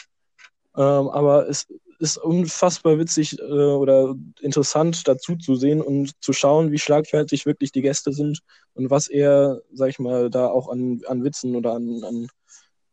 Ähm, 0.76 1.10
aber 1.10 1.48
es 1.48 1.68
ist 2.00 2.18
unfassbar 2.18 2.98
witzig 2.98 3.38
äh, 3.40 3.44
oder 3.44 4.16
interessant 4.42 5.08
dazu 5.08 5.36
zu 5.36 5.56
sehen 5.56 5.82
und 5.82 6.12
zu 6.24 6.34
schauen, 6.34 6.72
wie 6.72 6.80
schlagfertig 6.80 7.46
wirklich 7.46 7.72
die 7.72 7.82
Gäste 7.82 8.14
sind 8.14 8.40
und 8.74 8.90
was 8.90 9.08
er, 9.10 9.62
sag 9.74 9.90
ich 9.90 10.00
mal, 10.00 10.30
da 10.30 10.48
auch 10.48 10.70
an, 10.70 11.02
an 11.08 11.24
Witzen 11.24 11.56
oder 11.56 11.74
an, 11.74 12.04
an 12.04 12.28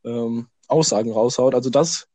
ähm, 0.04 0.48
Aussagen 0.68 1.12
raushaut. 1.12 1.54
Also 1.54 1.70
das 1.70 2.08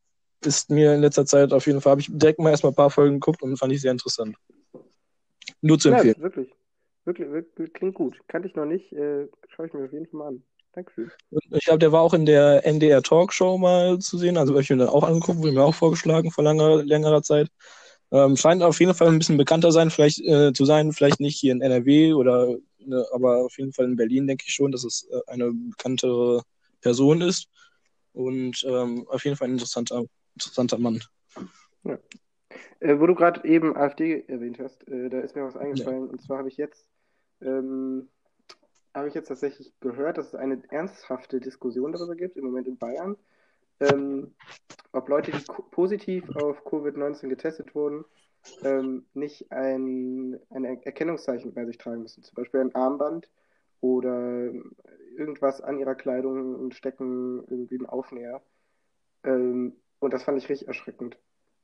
ist 0.46 0.70
mir 0.70 0.94
in 0.94 1.02
letzter 1.02 1.26
Zeit 1.26 1.54
auf 1.54 1.66
jeden 1.68 1.82
Fall, 1.82 1.92
habe 1.92 2.02
ich 2.02 2.10
direkt 2.12 2.40
mal 2.40 2.50
erstmal 2.50 2.72
ein 2.72 2.76
paar 2.76 2.90
Folgen 2.90 3.16
geguckt 3.16 3.42
und 3.42 3.58
fand 3.58 3.74
ich 3.74 3.82
sehr 3.82 3.92
interessant. 3.92 4.36
Nur 5.62 5.80
zu 5.80 5.90
empfehlen. 5.90 6.16
Ja, 6.18 6.24
wirklich. 6.24 6.50
Wirklich, 7.06 7.32
wirklich 7.32 7.74
klingt 7.74 7.96
gut. 7.96 8.18
Kannte 8.28 8.48
ich 8.48 8.56
noch 8.56 8.66
nicht. 8.66 8.92
Äh, 8.94 9.28
Schaue 9.50 9.68
ich 9.68 9.74
mir 9.74 9.86
auf 9.86 9.92
jeden 9.92 10.06
Fall 10.08 10.20
mal 10.20 10.28
an. 10.28 10.44
Dankeschön. 10.74 11.12
Ich 11.50 11.66
glaube, 11.66 11.80
der 11.80 11.92
war 11.92 12.02
auch 12.02 12.14
in 12.14 12.26
der 12.26 12.66
NDR 12.66 13.02
Talkshow 13.02 13.58
mal 13.58 14.00
zu 14.00 14.18
sehen. 14.18 14.38
Also 14.38 14.54
habe 14.54 14.62
ich 14.62 14.70
mir 14.70 14.78
dann 14.78 14.90
auch 14.90 15.04
angeguckt, 15.04 15.40
wurde 15.40 15.52
mir 15.52 15.64
auch 15.64 15.76
vorgeschlagen 15.76 16.32
vor 16.32 16.44
langer, 16.44 16.84
längerer 16.84 17.24
Zeit. 17.24 17.50
Ähm, 18.12 18.38
scheint 18.38 18.62
auf 18.64 18.80
jeden 18.80 18.94
Fall 18.94 19.08
ein 19.08 19.18
bisschen 19.18 19.38
bekannter 19.38 19.72
sein, 19.72 19.90
vielleicht 19.90 20.20
äh, 20.20 20.54
zu 20.54 20.66
sein, 20.66 20.92
vielleicht 20.92 21.20
nicht 21.20 21.40
hier 21.40 21.54
in 21.54 21.62
NRW 21.62 22.14
oder 22.14 22.58
ne, 22.80 23.06
aber 23.14 23.46
auf 23.46 23.58
jeden 23.58 23.74
Fall 23.74 23.86
in 23.86 23.96
Berlin 23.96 24.28
denke 24.28 24.44
ich 24.48 24.54
schon, 24.54 24.72
dass 24.72 24.84
es 24.84 25.08
äh, 25.12 25.32
eine 25.32 25.52
bekanntere 25.52 26.44
Person 26.82 27.22
ist. 27.22 27.48
Und 28.14 28.66
ähm, 28.68 29.08
auf 29.08 29.24
jeden 29.24 29.38
Fall 29.38 29.48
ein 29.48 29.54
interessanter 29.54 30.04
interessanter 30.34 30.78
Mann. 30.78 31.02
Ja. 31.84 31.98
Äh, 32.80 33.00
wo 33.00 33.08
du 33.08 33.16
gerade 33.16 33.48
eben 33.48 33.76
AfD 33.76 34.26
erwähnt 34.28 34.60
hast, 34.60 34.88
äh, 34.88 35.10
da 35.10 35.20
ist 35.20 35.36
mir 35.36 35.44
was 35.44 35.58
eingefallen. 35.58 36.06
Ja. 36.06 36.12
Und 36.12 36.22
zwar 36.22 36.40
habe 36.40 36.50
ich 36.50 36.58
jetzt 36.58 36.88
ähm, 37.42 38.10
habe 38.94 39.08
ich 39.08 39.14
jetzt 39.14 39.28
tatsächlich 39.28 39.74
gehört, 39.80 40.18
dass 40.18 40.28
es 40.28 40.36
eine 40.36 40.62
ernsthafte 40.70 41.40
Diskussion 41.40 41.92
darüber 41.92 42.16
gibt, 42.16 42.38
im 42.38 42.46
Moment 42.46 42.68
in 42.68 42.78
Bayern, 42.78 43.16
ähm, 43.80 44.34
ob 44.92 45.08
Leute, 45.08 45.32
die 45.32 45.44
positiv 45.72 46.30
auf 46.36 46.66
Covid-19 46.66 47.30
getestet 47.30 47.74
wurden, 47.74 48.06
ähm, 48.64 49.06
nicht 49.14 49.52
ein, 49.52 50.40
ein 50.50 50.66
Erkennungszeichen 50.66 51.54
bei 51.54 51.66
sich 51.66 51.78
tragen 51.78 52.02
müssen. 52.02 52.24
Zum 52.24 52.36
Beispiel 52.36 52.60
ein 52.60 52.76
Armband 52.76 53.30
oder 53.80 54.52
irgendwas 55.18 55.62
an 55.62 55.80
ihrer 55.80 55.96
Kleidung 55.96 56.56
und 56.56 56.76
stecken 56.76 57.44
irgendwie 57.48 57.76
einen 57.76 57.86
Aufnäher. 57.86 58.42
Ähm, 59.24 59.74
und 60.02 60.14
das 60.14 60.24
fand 60.24 60.38
ich 60.38 60.50
richtig 60.50 60.68
erschreckend. 60.68 61.18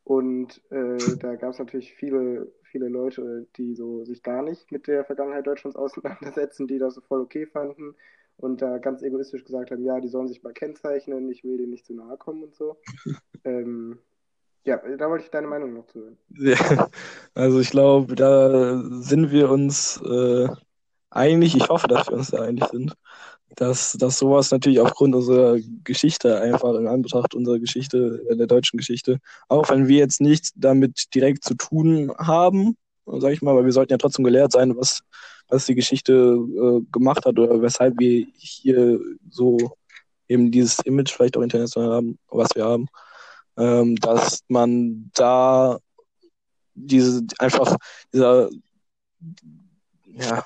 Und 0.05 0.61
äh, 0.69 1.17
da 1.19 1.35
gab 1.35 1.51
es 1.51 1.59
natürlich 1.59 1.93
viele, 1.93 2.49
viele 2.63 2.87
Leute, 2.87 3.47
die 3.57 3.75
so 3.75 4.05
sich 4.05 4.23
gar 4.23 4.41
nicht 4.41 4.71
mit 4.71 4.87
der 4.87 5.03
Vergangenheit 5.03 5.45
Deutschlands 5.45 5.75
auseinandersetzen, 5.75 6.67
die 6.67 6.77
das 6.77 6.95
so 6.95 7.01
voll 7.01 7.19
okay 7.19 7.45
fanden 7.45 7.95
und 8.37 8.61
da 8.61 8.77
ganz 8.77 9.01
egoistisch 9.01 9.43
gesagt 9.43 9.71
haben, 9.71 9.83
ja, 9.83 9.99
die 9.99 10.07
sollen 10.07 10.29
sich 10.29 10.43
mal 10.43 10.53
kennzeichnen, 10.53 11.29
ich 11.29 11.43
will 11.43 11.57
denen 11.57 11.71
nicht 11.71 11.85
zu 11.85 11.93
nahe 11.93 12.15
kommen 12.15 12.43
und 12.43 12.55
so. 12.55 12.77
ähm, 13.43 13.99
ja, 14.63 14.77
da 14.77 15.09
wollte 15.09 15.25
ich 15.25 15.31
deine 15.31 15.47
Meinung 15.47 15.73
noch 15.73 15.87
zu 15.87 15.99
hören. 15.99 16.17
Ja, 16.29 16.87
also 17.33 17.59
ich 17.59 17.71
glaube, 17.71 18.15
da 18.15 18.81
sind 19.01 19.31
wir 19.31 19.49
uns 19.49 19.99
äh, 20.01 20.47
einig, 21.09 21.55
ich 21.55 21.67
hoffe, 21.67 21.87
dass 21.87 22.07
wir 22.07 22.17
uns 22.17 22.31
da 22.31 22.43
einig 22.43 22.65
sind, 22.65 22.93
dass, 23.55 23.93
dass 23.93 24.19
sowas 24.19 24.51
natürlich 24.51 24.79
aufgrund 24.79 25.15
unserer 25.15 25.57
Geschichte 25.83 26.39
einfach 26.39 26.75
in 26.75 26.87
Anbetracht 26.87 27.33
unserer 27.33 27.59
Geschichte, 27.59 28.23
äh, 28.29 28.35
der 28.35 28.47
deutschen 28.47 28.77
Geschichte, 28.77 29.19
auch 29.47 29.69
wenn 29.69 29.87
wir 29.87 29.97
jetzt 29.97 30.21
nichts 30.21 30.51
damit 30.55 31.13
direkt 31.15 31.43
zu 31.43 31.55
tun 31.55 32.11
haben, 32.17 32.77
sag 33.05 33.31
ich 33.31 33.41
mal, 33.41 33.51
aber 33.51 33.65
wir 33.65 33.71
sollten 33.71 33.93
ja 33.93 33.97
trotzdem 33.97 34.25
gelehrt 34.25 34.51
sein, 34.51 34.75
was, 34.75 35.01
was 35.47 35.65
die 35.65 35.75
Geschichte 35.75 36.13
äh, 36.13 36.81
gemacht 36.91 37.25
hat 37.25 37.39
oder 37.39 37.61
weshalb 37.61 37.95
wir 37.99 38.27
hier 38.35 38.99
so 39.29 39.57
eben 40.27 40.51
dieses 40.51 40.79
Image 40.79 41.11
vielleicht 41.11 41.37
auch 41.37 41.41
international 41.41 41.91
haben, 41.91 42.19
was 42.27 42.49
wir 42.53 42.65
haben, 42.65 42.87
ähm, 43.57 43.95
dass 43.95 44.41
man 44.49 45.09
da 45.13 45.79
diese 46.75 47.25
einfach 47.39 47.77
dieser 48.13 48.49
ja, 50.05 50.45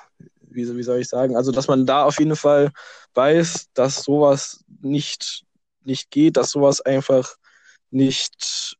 wie, 0.54 0.76
wie 0.76 0.82
soll 0.82 1.00
ich 1.00 1.08
sagen, 1.08 1.36
also 1.36 1.52
dass 1.52 1.68
man 1.68 1.86
da 1.86 2.04
auf 2.04 2.18
jeden 2.18 2.36
Fall 2.36 2.70
weiß, 3.14 3.68
dass 3.74 4.02
sowas 4.02 4.64
nicht, 4.80 5.44
nicht 5.84 6.10
geht, 6.10 6.36
dass 6.36 6.50
sowas 6.50 6.80
einfach 6.80 7.36
nicht 7.90 8.76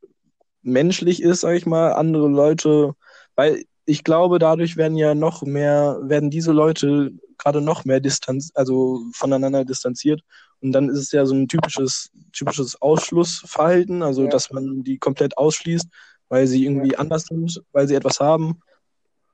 menschlich 0.63 1.23
ist, 1.23 1.41
sag 1.41 1.57
ich 1.57 1.67
mal, 1.67 1.93
andere 1.93 2.29
Leute, 2.29 2.95
weil 3.35 3.65
ich 3.85 4.05
glaube, 4.05 4.39
dadurch 4.39 4.77
werden 4.77 4.97
ja 4.97 5.15
noch 5.15 5.43
mehr, 5.43 5.99
werden 6.03 6.31
diese 6.31 6.53
Leute 6.53 7.13
gerade 7.39 7.61
noch 7.61 7.85
mehr 7.85 8.01
distanz, 8.01 8.51
also 8.55 9.01
voneinander 9.13 9.65
distanziert. 9.65 10.23
Und 10.61 10.73
dann 10.73 10.89
ist 10.89 10.99
es 10.99 11.13
ja 11.13 11.27
so 11.27 11.35
ein 11.35 11.49
typisches, 11.49 12.11
typisches 12.33 12.81
Ausschlussverhalten, 12.81 14.03
also 14.03 14.25
ja. 14.25 14.31
dass 14.31 14.53
man 14.53 14.85
die 14.85 14.99
komplett 14.99 15.37
ausschließt, 15.37 15.89
weil 16.29 16.47
sie 16.47 16.65
irgendwie 16.65 16.93
ja. 16.93 16.99
anders 16.99 17.25
sind, 17.25 17.61
weil 17.73 17.89
sie 17.89 17.97
etwas 17.97 18.21
haben. 18.21 18.61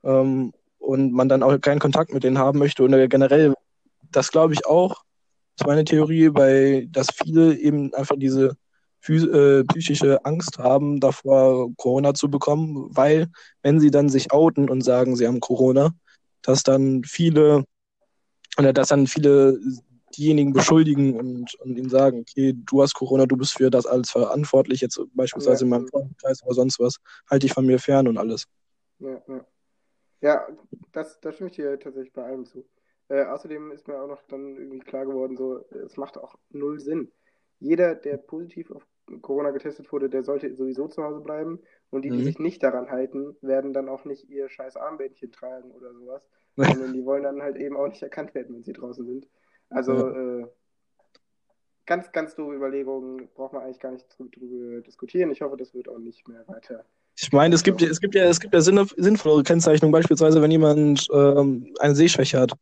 Ähm, 0.03 0.53
und 0.89 1.13
man 1.13 1.29
dann 1.29 1.43
auch 1.43 1.55
keinen 1.61 1.79
Kontakt 1.79 2.13
mit 2.13 2.23
denen 2.23 2.39
haben 2.39 2.59
möchte. 2.59 2.83
Und 2.83 2.91
generell, 3.09 3.53
das 4.11 4.31
glaube 4.31 4.53
ich 4.53 4.65
auch, 4.65 5.03
ist 5.55 5.67
meine 5.67 5.85
Theorie, 5.85 6.29
bei, 6.29 6.87
dass 6.89 7.07
viele 7.13 7.55
eben 7.55 7.93
einfach 7.93 8.15
diese 8.17 8.57
äh, 9.07 9.63
psychische 9.65 10.25
Angst 10.25 10.57
haben, 10.57 10.99
davor 10.99 11.69
Corona 11.77 12.13
zu 12.13 12.29
bekommen, 12.29 12.87
weil 12.89 13.27
wenn 13.61 13.79
sie 13.79 13.91
dann 13.91 14.09
sich 14.09 14.31
outen 14.31 14.69
und 14.69 14.81
sagen, 14.81 15.15
sie 15.15 15.27
haben 15.27 15.39
Corona, 15.39 15.91
dass 16.41 16.63
dann 16.63 17.03
viele 17.03 17.63
oder 18.57 18.73
dass 18.73 18.89
dann 18.89 19.07
viele 19.07 19.59
diejenigen 20.17 20.53
beschuldigen 20.53 21.17
und, 21.19 21.53
und 21.59 21.77
ihnen 21.77 21.89
sagen, 21.89 22.21
okay, 22.21 22.55
du 22.55 22.81
hast 22.81 22.95
Corona, 22.95 23.27
du 23.27 23.37
bist 23.37 23.53
für 23.53 23.69
das 23.69 23.85
alles 23.85 24.09
verantwortlich, 24.09 24.81
jetzt 24.81 24.99
beispielsweise 25.13 25.61
ja. 25.61 25.65
in 25.65 25.69
meinem 25.69 25.87
Freundeskreis 25.87 26.43
oder 26.43 26.55
sonst 26.55 26.79
was, 26.79 26.95
halte 27.29 27.45
dich 27.45 27.53
von 27.53 27.65
mir 27.65 27.79
fern 27.79 28.07
und 28.07 28.17
alles. 28.17 28.45
Ja, 28.99 29.21
ja. 29.27 29.45
Ja, 30.21 30.47
das, 30.91 31.19
da 31.21 31.31
stimme 31.31 31.49
ich 31.49 31.55
dir 31.55 31.79
tatsächlich 31.79 32.13
bei 32.13 32.23
allem 32.23 32.45
zu. 32.45 32.65
Äh, 33.07 33.25
außerdem 33.25 33.71
ist 33.71 33.87
mir 33.87 33.99
auch 33.99 34.07
noch 34.07 34.21
dann 34.23 34.55
irgendwie 34.55 34.79
klar 34.79 35.05
geworden, 35.05 35.35
so, 35.35 35.65
es 35.85 35.97
macht 35.97 36.17
auch 36.17 36.35
null 36.49 36.79
Sinn. 36.79 37.11
Jeder, 37.59 37.95
der 37.95 38.17
positiv 38.17 38.71
auf 38.71 38.85
Corona 39.21 39.51
getestet 39.51 39.91
wurde, 39.91 40.09
der 40.09 40.23
sollte 40.23 40.53
sowieso 40.55 40.87
zu 40.87 41.03
Hause 41.03 41.21
bleiben. 41.21 41.59
Und 41.89 42.03
die, 42.03 42.11
die 42.11 42.19
mhm. 42.19 42.23
sich 42.23 42.39
nicht 42.39 42.61
daran 42.61 42.91
halten, 42.91 43.35
werden 43.41 43.73
dann 43.73 43.89
auch 43.89 44.05
nicht 44.05 44.29
ihr 44.29 44.49
scheiß 44.49 44.77
Armbändchen 44.77 45.31
tragen 45.31 45.71
oder 45.71 45.93
sowas. 45.93 46.21
sondern 46.55 46.93
die 46.93 47.05
wollen 47.05 47.23
dann 47.23 47.41
halt 47.41 47.55
eben 47.55 47.77
auch 47.77 47.87
nicht 47.87 48.03
erkannt 48.03 48.35
werden, 48.35 48.53
wenn 48.53 48.63
sie 48.63 48.73
draußen 48.73 49.05
sind. 49.05 49.27
Also 49.69 49.93
ja. 49.93 50.39
äh, 50.39 50.47
ganz, 51.85 52.11
ganz 52.11 52.35
doofe 52.35 52.55
Überlegungen, 52.55 53.29
braucht 53.33 53.53
man 53.53 53.63
eigentlich 53.63 53.79
gar 53.79 53.91
nicht 53.91 54.07
drüber 54.17 54.81
diskutieren. 54.81 55.31
Ich 55.31 55.41
hoffe, 55.41 55.57
das 55.57 55.73
wird 55.73 55.87
auch 55.87 55.99
nicht 55.99 56.27
mehr 56.27 56.45
weiter 56.47 56.85
ich 57.21 57.31
meine, 57.33 57.53
es 57.53 57.63
gibt, 57.63 57.81
es 57.81 57.99
gibt 57.99 58.15
ja, 58.15 58.23
es 58.25 58.39
gibt 58.39 58.53
ja 58.53 58.61
sinnvollere 58.61 59.43
Kennzeichnungen, 59.43 59.91
beispielsweise, 59.91 60.41
wenn 60.41 60.51
jemand 60.51 61.07
ähm, 61.13 61.73
eine 61.79 61.95
Sehschwäche 61.95 62.39
hat, 62.39 62.53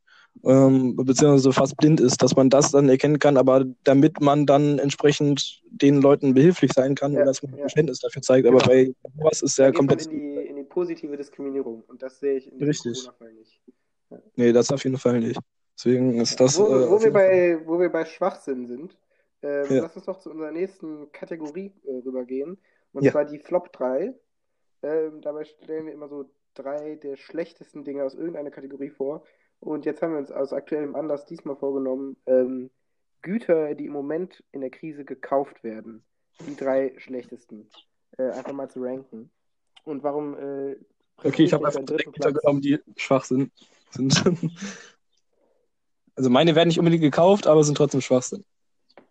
ähm, 0.44 0.96
beziehungsweise 0.96 1.52
fast 1.52 1.78
blind 1.78 2.00
ist, 2.00 2.24
dass 2.24 2.36
man 2.36 2.50
das 2.50 2.72
dann 2.72 2.90
erkennen 2.90 3.20
kann, 3.20 3.38
aber 3.38 3.66
damit 3.84 4.20
man 4.20 4.48
dann 4.48 4.80
entsprechend 4.80 5.62
den 5.70 6.02
Leuten 6.02 6.34
behilflich 6.34 6.74
sein 6.74 6.96
kann 6.96 7.14
ja, 7.14 7.20
und 7.20 7.26
dass 7.28 7.44
man 7.44 7.54
ja. 7.54 7.60
Verständnis 7.60 8.00
dafür 8.00 8.22
zeigt. 8.22 8.48
Aber 8.48 8.58
genau. 8.58 8.70
bei 8.70 8.94
sowas 9.18 9.42
ist 9.44 9.58
ja 9.58 9.72
komplett. 9.72 10.08
In 10.08 10.12
die, 10.12 10.48
in 10.48 10.56
die 10.56 10.64
positive 10.64 11.16
Diskriminierung 11.16 11.84
und 11.88 12.02
das 12.02 12.20
sehe 12.20 12.38
ich 12.38 12.52
in 12.52 12.64
Richtig. 12.64 12.98
Corona-Fall 12.98 13.34
nicht. 13.34 13.62
Ja. 14.10 14.18
Nee, 14.36 14.54
das 14.54 14.72
auf 14.72 14.84
jeden 14.84 14.98
Fall 14.98 15.20
nicht. 15.20 15.40
Deswegen 15.78 16.20
ist 16.20 16.40
das. 16.40 16.58
Wo, 16.58 16.66
äh, 16.66 16.90
wo 16.90 17.02
wir, 17.02 17.14
bei, 17.14 17.60
wo 17.66 17.80
wir 17.80 17.90
bei 17.90 18.06
Schwachsinn 18.06 18.66
sind, 18.66 18.98
äh, 19.44 19.80
lass 19.80 19.96
uns 19.96 20.06
doch 20.06 20.20
zu 20.20 20.32
unserer 20.32 20.52
nächsten 20.52 21.12
Kategorie 21.12 21.74
äh, 21.86 22.02
rübergehen. 22.04 22.58
Und 22.94 23.08
zwar 23.12 23.26
die 23.26 23.38
Flop 23.38 23.72
3. 23.74 24.16
Ähm, 24.84 25.22
dabei 25.22 25.44
stellen 25.46 25.86
wir 25.86 25.94
immer 25.94 26.08
so 26.08 26.30
drei 26.54 26.96
der 26.96 27.18
schlechtesten 27.18 27.84
Dinge 27.84 28.04
aus 28.04 28.16
irgendeiner 28.16 28.52
Kategorie 28.52 28.90
vor. 28.90 29.24
Und 29.60 29.86
jetzt 29.86 30.02
haben 30.02 30.14
wir 30.14 30.20
uns 30.20 30.32
aus 30.32 30.54
aktuellem 30.54 30.96
Anlass 30.96 31.26
diesmal 31.26 31.56
vorgenommen, 31.56 32.18
ähm, 32.26 32.70
Güter, 33.22 33.74
die 33.76 33.86
im 33.86 33.94
Moment 33.94 34.44
in 34.52 34.62
der 34.62 34.70
Krise 34.70 35.04
gekauft 35.04 35.64
werden. 35.64 36.04
Die 36.48 36.56
drei 36.56 36.94
schlechtesten. 36.98 37.68
Äh, 38.18 38.30
einfach 38.30 38.54
mal 38.54 38.70
zu 38.70 38.82
ranken. 38.82 39.32
Und 39.84 40.04
warum. 40.04 40.38
Äh, 40.38 40.76
okay, 41.24 41.44
ich 41.44 41.54
habe 41.54 41.66
einfach 41.66 41.84
drei 41.84 42.04
Güter 42.04 42.32
genommen, 42.32 42.62
die 42.62 42.80
schwach 42.96 43.24
sind. 43.26 43.52
sind. 43.90 44.24
also 46.16 46.30
meine 46.30 46.56
werden 46.56 46.68
nicht 46.68 46.80
unbedingt 46.80 47.02
gekauft, 47.04 47.48
aber 47.48 47.64
sind 47.64 47.76
trotzdem 47.76 48.02
schwach 48.02 48.24
sind. 48.24 48.46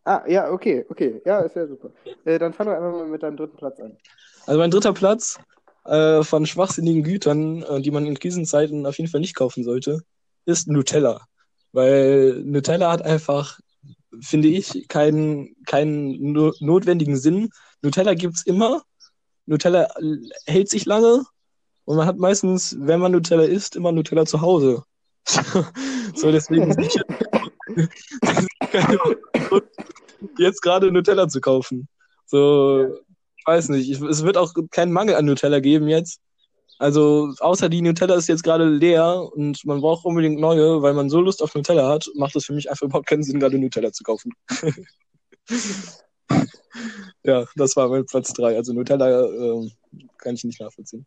Ah, 0.05 0.23
ja, 0.29 0.53
okay, 0.53 0.87
okay. 0.89 1.21
Ja, 1.25 1.41
ist 1.41 1.57
ja 1.57 1.67
super. 1.67 1.91
Äh, 2.25 2.39
dann 2.39 2.53
fangen 2.53 2.71
wir 2.71 2.77
einfach 2.77 2.93
mal 2.93 3.07
mit 3.07 3.25
deinem 3.25 3.37
dritten 3.37 3.57
Platz 3.57 3.81
an. 3.81 3.97
Also 4.47 4.61
mein 4.61 4.71
dritter 4.71 4.93
Platz 4.93 5.41
äh, 5.87 6.25
von 6.25 6.47
schwachsinnigen 6.47 7.03
Gütern, 7.03 7.63
äh, 7.63 7.81
die 7.81 7.91
man 7.91 8.07
in 8.07 8.19
Krisenzeiten 8.19 8.87
auf 8.87 8.99
jeden 8.99 9.11
Fall 9.11 9.21
nicht 9.21 9.37
kaufen 9.37 9.65
sollte, 9.65 10.03
ist 10.45 10.69
Nutella. 10.69 11.23
Weil 11.73 12.43
Nutella 12.45 12.91
hat 12.91 13.03
einfach, 13.03 13.61
finde 14.21 14.49
ich, 14.49 14.89
keinen, 14.89 15.55
keinen 15.67 16.33
no 16.33 16.53
notwendigen 16.61 17.17
Sinn. 17.17 17.51
Nutella 17.83 18.15
gibt 18.15 18.37
es 18.37 18.47
immer. 18.47 18.83
Nutella 19.47 19.89
hält 20.47 20.69
sich 20.69 20.87
lange. 20.87 21.25
Und 21.85 21.97
man 21.97 22.07
hat 22.07 22.19
meistens, 22.19 22.77
wenn 22.81 23.01
man 23.01 23.13
Nutella 23.13 23.45
isst, 23.45 23.77
immer 23.77 23.93
Nutella 23.93 24.27
zu 24.27 24.41
Hause. 24.41 24.83
so, 26.15 26.33
deswegen 26.33 26.69
nicht 26.69 27.01
jetzt 30.39 30.63
gerade 30.63 30.91
Nutella 30.91 31.29
zu 31.29 31.41
kaufen. 31.41 31.89
So, 32.27 32.99
weiß 33.47 33.69
nicht. 33.71 33.91
Ich, 33.91 34.01
es 34.01 34.25
wird 34.25 34.37
auch 34.37 34.53
keinen 34.71 34.93
Mangel 34.93 35.15
an 35.15 35.25
Nutella 35.25 35.61
geben 35.61 35.89
jetzt. 35.89 36.21
Also, 36.79 37.33
außer 37.41 37.69
die 37.71 37.81
Nutella 37.81 38.17
ist 38.17 38.29
jetzt 38.29 38.43
gerade 38.43 38.69
leer 38.69 39.31
und 39.33 39.65
man 39.65 39.81
braucht 39.81 40.05
unbedingt 40.05 40.39
neue, 40.39 40.83
weil 40.83 40.93
man 40.93 41.09
so 41.09 41.21
Lust 41.21 41.43
auf 41.43 41.55
Nutella 41.55 41.89
hat, 41.89 42.11
macht 42.15 42.37
es 42.37 42.45
für 42.45 42.53
mich 42.53 42.69
einfach 42.69 42.85
überhaupt 42.85 43.07
keinen 43.07 43.23
Sinn, 43.23 43.41
gerade 43.41 43.59
Nutella 43.59 43.93
zu 43.93 44.05
kaufen. 44.05 44.33
ja, 47.25 47.47
das 47.57 47.77
war 47.77 47.89
mein 47.89 48.05
Platz 48.05 48.33
3. 48.35 48.57
Also 48.57 48.75
Nutella 48.75 49.25
äh, 49.25 49.71
kann 50.19 50.35
ich 50.35 50.45
nicht 50.45 50.61
nachvollziehen. 50.61 51.07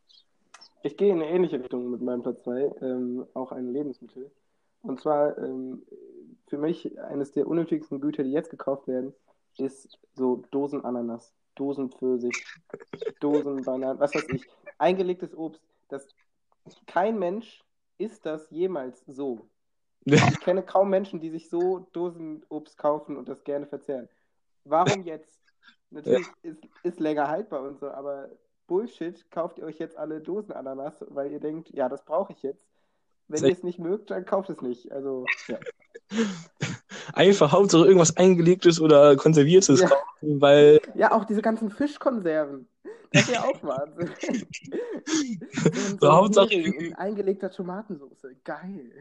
Ich 0.81 0.97
gehe 0.97 1.11
in 1.11 1.21
eine 1.21 1.29
ähnliche 1.29 1.59
Richtung 1.59 1.91
mit 1.91 2.01
meinem 2.01 2.23
Platz 2.23 2.41
2, 2.43 2.75
ähm, 2.81 3.25
auch 3.35 3.51
ein 3.51 3.71
Lebensmittel. 3.71 4.31
Und 4.81 4.99
zwar 5.01 5.37
ähm, 5.37 5.83
für 6.47 6.57
mich 6.57 6.97
eines 6.99 7.31
der 7.31 7.47
unnötigsten 7.47 7.99
Güter, 8.01 8.23
die 8.23 8.31
jetzt 8.31 8.49
gekauft 8.49 8.87
werden, 8.87 9.13
ist 9.57 9.99
so 10.15 10.43
Dosen 10.51 10.83
Ananas. 10.83 11.33
Dosen 11.59 11.91
Pfirsich, 11.91 12.45
Dosen 13.19 13.63
Bananen, 13.63 13.99
was 13.99 14.15
weiß 14.15 14.27
ich. 14.29 14.47
Eingelegtes 14.77 15.35
Obst. 15.35 15.61
Das, 15.89 16.07
kein 16.87 17.19
Mensch 17.19 17.63
isst 17.97 18.25
das 18.25 18.49
jemals 18.49 19.03
so. 19.07 19.49
Ich 20.05 20.15
kenne 20.39 20.63
kaum 20.63 20.89
Menschen, 20.89 21.19
die 21.19 21.29
sich 21.29 21.49
so 21.49 21.87
Dosenobst 21.91 22.77
kaufen 22.77 23.17
und 23.17 23.27
das 23.27 23.43
gerne 23.43 23.67
verzehren. 23.67 24.07
Warum 24.63 25.03
jetzt? 25.03 25.37
Natürlich 25.91 26.27
ist, 26.43 26.63
ist 26.83 26.99
länger 26.99 27.27
haltbar 27.27 27.63
und 27.63 27.79
so, 27.79 27.89
aber 27.89 28.29
Bullshit, 28.67 29.29
kauft 29.31 29.57
ihr 29.57 29.65
euch 29.65 29.79
jetzt 29.79 29.97
alle 29.97 30.21
Dosenananas, 30.21 31.03
weil 31.09 31.31
ihr 31.31 31.39
denkt, 31.39 31.71
ja, 31.71 31.89
das 31.89 32.05
brauche 32.05 32.33
ich 32.33 32.43
jetzt. 32.43 32.63
Wenn 33.27 33.43
ihr 33.43 33.51
es 33.51 33.63
nicht 33.63 33.79
mögt, 33.79 34.11
dann 34.11 34.25
kauft 34.25 34.49
es 34.49 34.61
nicht. 34.61 34.91
Also, 34.91 35.25
ja. 35.47 35.59
Einfach 37.19 37.51
Hauptsache 37.51 37.85
irgendwas 37.85 38.15
eingelegtes 38.15 38.79
oder 38.79 39.17
konserviertes 39.17 39.81
ja. 39.81 39.89
kaufen, 39.89 40.39
weil. 40.39 40.79
Ja, 40.95 41.11
auch 41.11 41.25
diese 41.25 41.41
ganzen 41.41 41.69
Fischkonserven. 41.69 42.65
Das 43.11 43.23
ist 43.23 43.33
ja 43.33 43.43
auch 43.43 43.61
Wahnsinn. 43.61 44.09
so, 45.03 45.97
So, 45.99 46.11
Hauptsache 46.13 46.53
in 46.53 46.93
eingelegter 46.93 47.51
Tomatensauce. 47.51 48.25
Geil. 48.45 48.91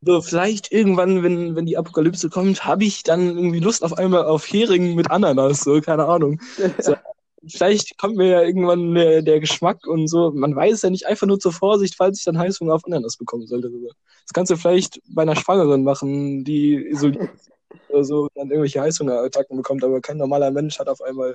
So, 0.00 0.22
vielleicht 0.22 0.72
irgendwann, 0.72 1.22
wenn, 1.22 1.54
wenn 1.54 1.66
die 1.66 1.76
Apokalypse 1.76 2.30
kommt, 2.30 2.64
habe 2.64 2.84
ich 2.84 3.02
dann 3.02 3.36
irgendwie 3.36 3.60
Lust 3.60 3.84
auf 3.84 3.98
einmal 3.98 4.24
auf 4.24 4.50
Hering 4.50 4.94
mit 4.94 5.10
Ananas, 5.10 5.60
so, 5.60 5.78
keine 5.82 6.06
Ahnung. 6.06 6.40
So. 6.78 6.94
Vielleicht 7.46 7.98
kommt 7.98 8.16
mir 8.16 8.28
ja 8.28 8.42
irgendwann 8.42 8.94
der, 8.94 9.20
der 9.20 9.38
Geschmack 9.38 9.86
und 9.86 10.08
so. 10.08 10.32
Man 10.34 10.56
weiß 10.56 10.80
ja 10.80 10.88
nicht, 10.88 11.06
einfach 11.06 11.26
nur 11.26 11.38
zur 11.38 11.52
Vorsicht, 11.52 11.94
falls 11.94 12.20
ich 12.20 12.24
dann 12.24 12.38
Heißhunger 12.38 12.74
auf 12.74 12.86
Ananas 12.86 13.18
bekommen 13.18 13.46
sollte. 13.46 13.70
Das 14.22 14.32
kannst 14.32 14.50
du 14.50 14.56
vielleicht 14.56 15.02
bei 15.10 15.22
einer 15.22 15.36
Schwangeren 15.36 15.84
machen, 15.84 16.42
die 16.42 16.74
isoliert 16.74 17.28
ist 17.34 17.50
oder 17.88 18.04
so, 18.04 18.28
dann 18.34 18.50
irgendwelche 18.50 18.80
Heißhungerattacken 18.80 19.56
bekommt, 19.56 19.84
aber 19.84 20.00
kein 20.00 20.16
normaler 20.16 20.50
Mensch 20.50 20.78
hat 20.78 20.88
auf 20.88 21.00
einmal 21.02 21.34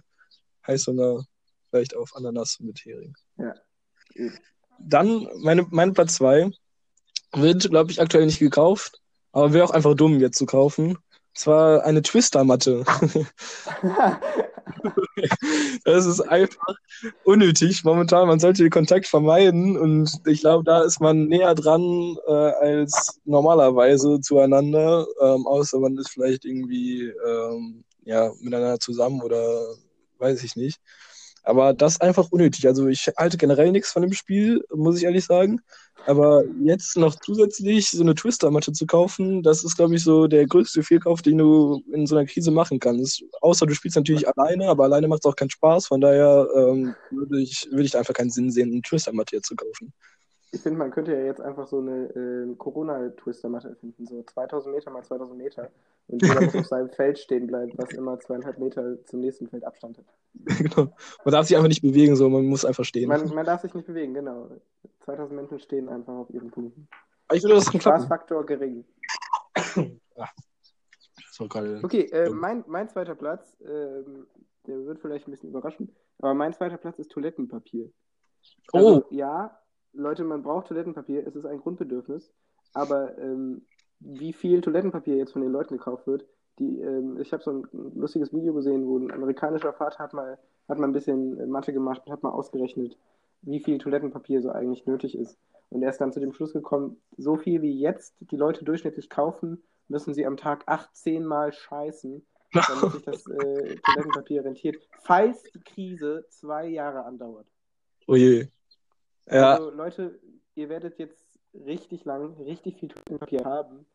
Heißhunger 0.67 1.25
vielleicht 1.69 1.95
auf 1.95 2.15
Ananas 2.15 2.60
mit 2.60 2.79
Hering. 2.86 3.15
Ja. 3.38 3.53
Dann 4.79 5.27
meine, 5.39 5.65
mein 5.69 5.93
Platz 5.93 6.15
zwei 6.15 6.51
wird, 7.33 7.69
glaube 7.69 7.91
ich, 7.91 8.01
aktuell 8.01 8.25
nicht 8.25 8.39
gekauft, 8.39 9.01
aber 9.31 9.53
wäre 9.53 9.65
auch 9.65 9.71
einfach 9.71 9.95
dumm, 9.95 10.19
jetzt 10.19 10.38
zu 10.38 10.45
kaufen. 10.45 10.98
Es 11.33 11.47
war 11.47 11.83
eine 11.83 12.01
Twister-Matte. 12.01 12.83
Das 15.83 16.05
ist 16.05 16.21
einfach 16.21 16.75
unnötig 17.23 17.83
momentan. 17.83 18.27
Man 18.27 18.39
sollte 18.39 18.63
den 18.63 18.71
Kontakt 18.71 19.07
vermeiden 19.07 19.77
und 19.77 20.21
ich 20.25 20.41
glaube, 20.41 20.63
da 20.63 20.83
ist 20.83 21.00
man 21.01 21.27
näher 21.27 21.55
dran 21.55 22.17
äh, 22.27 22.31
als 22.31 23.19
normalerweise 23.25 24.21
zueinander, 24.21 25.05
ähm, 25.21 25.45
außer 25.47 25.79
man 25.79 25.97
ist 25.97 26.09
vielleicht 26.09 26.45
irgendwie 26.45 27.13
ähm, 27.27 27.83
ja, 28.03 28.31
miteinander 28.39 28.79
zusammen 28.79 29.21
oder 29.21 29.75
weiß 30.17 30.43
ich 30.43 30.55
nicht. 30.55 30.79
Aber 31.43 31.74
das 31.74 31.93
ist 31.93 32.01
einfach 32.01 32.31
unnötig. 32.31 32.67
Also 32.67 32.88
ich 32.88 33.07
halte 33.17 33.38
generell 33.38 33.71
nichts 33.71 33.91
von 33.91 34.01
dem 34.03 34.13
Spiel, 34.13 34.63
muss 34.74 34.98
ich 34.98 35.03
ehrlich 35.03 35.25
sagen. 35.25 35.62
Aber 36.05 36.43
jetzt 36.63 36.98
noch 36.98 37.15
zusätzlich 37.15 37.89
so 37.89 38.01
eine 38.01 38.15
Twister-Matte 38.15 38.74
zu 38.74 38.86
kaufen, 38.86 39.43
das 39.43 39.63
ist, 39.63 39.75
glaube 39.75 39.95
ich, 39.95 40.03
so 40.03 40.27
der 40.27 40.48
größte 40.48 40.83
Fehlkauf, 40.83 41.21
den 41.21 41.38
du 41.38 41.83
in 41.93 42.07
so 42.07 42.15
einer 42.15 42.25
Krise 42.25 42.51
machen 42.51 42.79
kannst. 42.79 43.24
Außer 43.41 43.65
du 43.65 43.74
spielst 43.74 43.98
natürlich 43.98 44.27
alleine, 44.27 44.67
aber 44.69 44.86
alleine 44.86 45.07
macht 45.07 45.21
es 45.24 45.29
auch 45.29 45.36
keinen 45.36 45.51
Spaß. 45.51 45.88
Von 45.88 46.01
daher 46.01 46.48
ähm, 46.55 46.95
würde 47.12 47.41
ich, 47.41 47.67
würde 47.69 47.83
ich 47.83 47.98
einfach 47.98 48.13
keinen 48.13 48.31
Sinn 48.31 48.51
sehen, 48.51 48.71
eine 48.71 48.81
Twister-Matte 48.81 49.36
jetzt 49.36 49.48
zu 49.48 49.55
kaufen. 49.55 49.93
Ich 50.53 50.62
finde, 50.62 50.79
man 50.79 50.91
könnte 50.91 51.13
ja 51.13 51.24
jetzt 51.24 51.39
einfach 51.39 51.67
so 51.67 51.79
eine 51.79 52.08
äh, 52.08 52.55
Corona-Twister-Matte 52.55 53.70
erfinden, 53.70 54.05
so 54.05 54.22
2000 54.22 54.75
Meter 54.75 54.91
mal 54.91 55.03
2000 55.03 55.38
Meter. 55.38 55.70
Und 56.08 56.22
jeder 56.22 56.41
muss 56.41 56.55
auf 56.55 56.67
seinem 56.67 56.89
Feld 56.89 57.20
stehen 57.20 57.48
bleiben, 57.48 57.72
was 57.77 57.91
immer 57.93 58.20
zweieinhalb 58.20 58.58
Meter 58.58 59.03
zum 59.05 59.22
nächsten 59.22 59.48
Feld 59.48 59.63
Abstand 59.63 59.98
hat. 59.98 60.05
genau. 60.58 60.91
Man 61.24 61.31
darf 61.31 61.48
sich 61.48 61.55
einfach 61.55 61.70
nicht 61.70 61.81
bewegen, 61.81 62.15
so 62.15 62.27
man 62.29 62.46
muss 62.46 62.65
einfach 62.65 62.84
stehen. 62.84 63.08
Man, 63.08 63.34
man 63.34 63.46
darf 63.46 63.62
sich 63.62 63.74
nicht 63.74 63.88
bewegen, 63.88 64.13
genau. 64.13 64.50
2000 65.05 65.36
Menschen 65.39 65.60
stehen 65.60 65.88
einfach 65.88 66.13
auf 66.13 66.29
ihren 66.31 66.51
Punkten. 66.51 66.88
Aber 67.27 67.38
ich 67.38 67.43
würde 67.43 67.55
das 67.55 67.70
klappen. 67.70 68.01
Spaßfaktor 68.01 68.46
gering. 68.46 68.84
Gerade. 71.50 71.79
Okay, 71.84 72.03
äh, 72.12 72.29
mein, 72.29 72.63
mein 72.67 72.88
zweiter 72.89 73.15
Platz, 73.15 73.55
ähm, 73.62 74.27
der 74.67 74.86
wird 74.86 75.00
vielleicht 75.00 75.27
ein 75.27 75.31
bisschen 75.31 75.50
überraschen, 75.50 75.96
aber 76.20 76.34
mein 76.34 76.53
zweiter 76.53 76.77
Platz 76.77 77.00
ist 77.00 77.12
Toilettenpapier. 77.12 77.91
Oh, 78.74 78.77
Also, 78.77 79.05
ja, 79.10 79.61
Leute, 79.93 80.24
man 80.24 80.43
braucht 80.43 80.67
Toilettenpapier, 80.67 81.25
es 81.25 81.36
ist 81.36 81.45
ein 81.45 81.60
Grundbedürfnis, 81.60 82.31
aber 82.74 83.17
ähm, 83.17 83.65
wie 84.00 84.33
viel 84.33 84.62
Toilettenpapier 84.62 85.17
jetzt 85.17 85.33
von 85.33 85.41
den 85.41 85.51
Leuten 85.51 85.77
gekauft 85.77 86.07
wird, 86.07 86.25
die, 86.60 86.79
ähm, 86.79 87.19
ich 87.19 87.31
habe 87.33 87.43
so 87.43 87.51
ein 87.51 87.67
lustiges 87.95 88.33
Video 88.33 88.53
gesehen, 88.53 88.88
wo 88.88 88.98
ein 88.98 89.12
amerikanischer 89.12 89.74
Vater 89.74 90.00
hat 90.00 90.13
mal, 90.13 90.38
hat 90.67 90.77
mal 90.79 90.88
ein 90.88 90.93
bisschen 90.93 91.50
Mathe 91.50 91.74
gemacht 91.74 92.01
und 92.05 92.12
hat 92.12 92.24
mal 92.24 92.31
ausgerechnet, 92.31 92.98
wie 93.41 93.60
viel 93.60 93.77
Toilettenpapier 93.77 94.41
so 94.41 94.49
eigentlich 94.51 94.86
nötig 94.86 95.17
ist. 95.17 95.38
Und 95.69 95.82
er 95.84 95.89
ist 95.89 95.99
dann 95.99 96.12
zu 96.12 96.19
dem 96.19 96.34
Schluss 96.34 96.54
gekommen, 96.54 97.01
so 97.17 97.38
viel 97.38 97.62
wie 97.62 97.80
jetzt 97.80 98.15
die 98.19 98.36
Leute 98.36 98.65
durchschnittlich 98.65 99.10
kaufen, 99.10 99.63
müssen 99.88 100.13
sie 100.13 100.25
am 100.25 100.38
Tag 100.38 100.63
18 100.67 101.25
Mal 101.25 101.54
scheißen, 101.54 102.25
damit 102.54 102.91
sich 102.91 103.04
das 103.04 103.25
äh, 103.27 103.75
Toilettenpapier 103.84 104.43
rentiert, 104.43 104.77
falls 105.04 105.43
die 105.43 105.62
Krise 105.62 106.25
zwei 106.30 106.67
Jahre 106.67 107.06
andauert. 107.06 107.47
oh 108.08 108.15
je. 108.15 108.47
Ja, 109.29 109.55
Also 109.55 109.69
Leute, 109.71 110.19
ihr 110.55 110.69
werdet 110.69 110.97
jetzt 110.99 111.23
richtig 111.53 112.05
lang, 112.05 112.36
richtig 112.41 112.77
viel 112.77 112.89
Toilettenpapier 112.89 113.43
haben. 113.45 113.86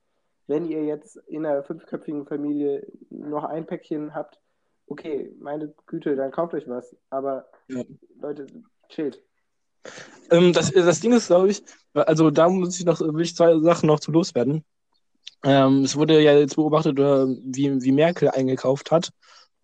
Wenn 0.47 0.67
ihr 0.67 0.85
jetzt 0.85 1.17
in 1.27 1.45
einer 1.45 1.65
fünfköpfigen 1.65 2.27
Familie 2.27 2.87
noch 3.11 3.45
ein 3.45 3.67
Päckchen 3.67 4.15
habt, 4.15 4.39
okay, 4.87 5.35
meine 5.41 5.75
Güte, 5.87 6.15
dann 6.17 6.31
kauft 6.31 6.55
euch 6.55 6.69
was. 6.69 6.97
Aber 7.11 7.49
Ja. 7.69 7.83
Leute, 8.21 8.47
chillt. 8.89 9.23
Ähm, 10.31 10.53
das, 10.53 10.73
das 10.73 11.01
Ding 11.01 11.13
ist, 11.13 11.29
glaube 11.29 11.49
ich, 11.49 11.63
also 11.95 12.31
da 12.31 12.49
muss 12.49 12.79
ich 12.79 12.85
noch, 12.85 13.01
will 13.01 13.25
ich 13.25 13.37
zwei 13.37 13.59
Sachen 13.61 13.87
noch 13.87 14.01
zu 14.01 14.11
loswerden. 14.11 14.65
Ähm, 15.45 15.83
es 15.85 15.97
wurde 15.97 16.21
ja 16.21 16.37
jetzt 16.37 16.57
beobachtet, 16.57 16.99
äh, 16.99 17.27
wie, 17.45 17.83
wie 17.83 17.93
Merkel 17.93 18.31
eingekauft 18.31 18.91
hat. 18.91 19.11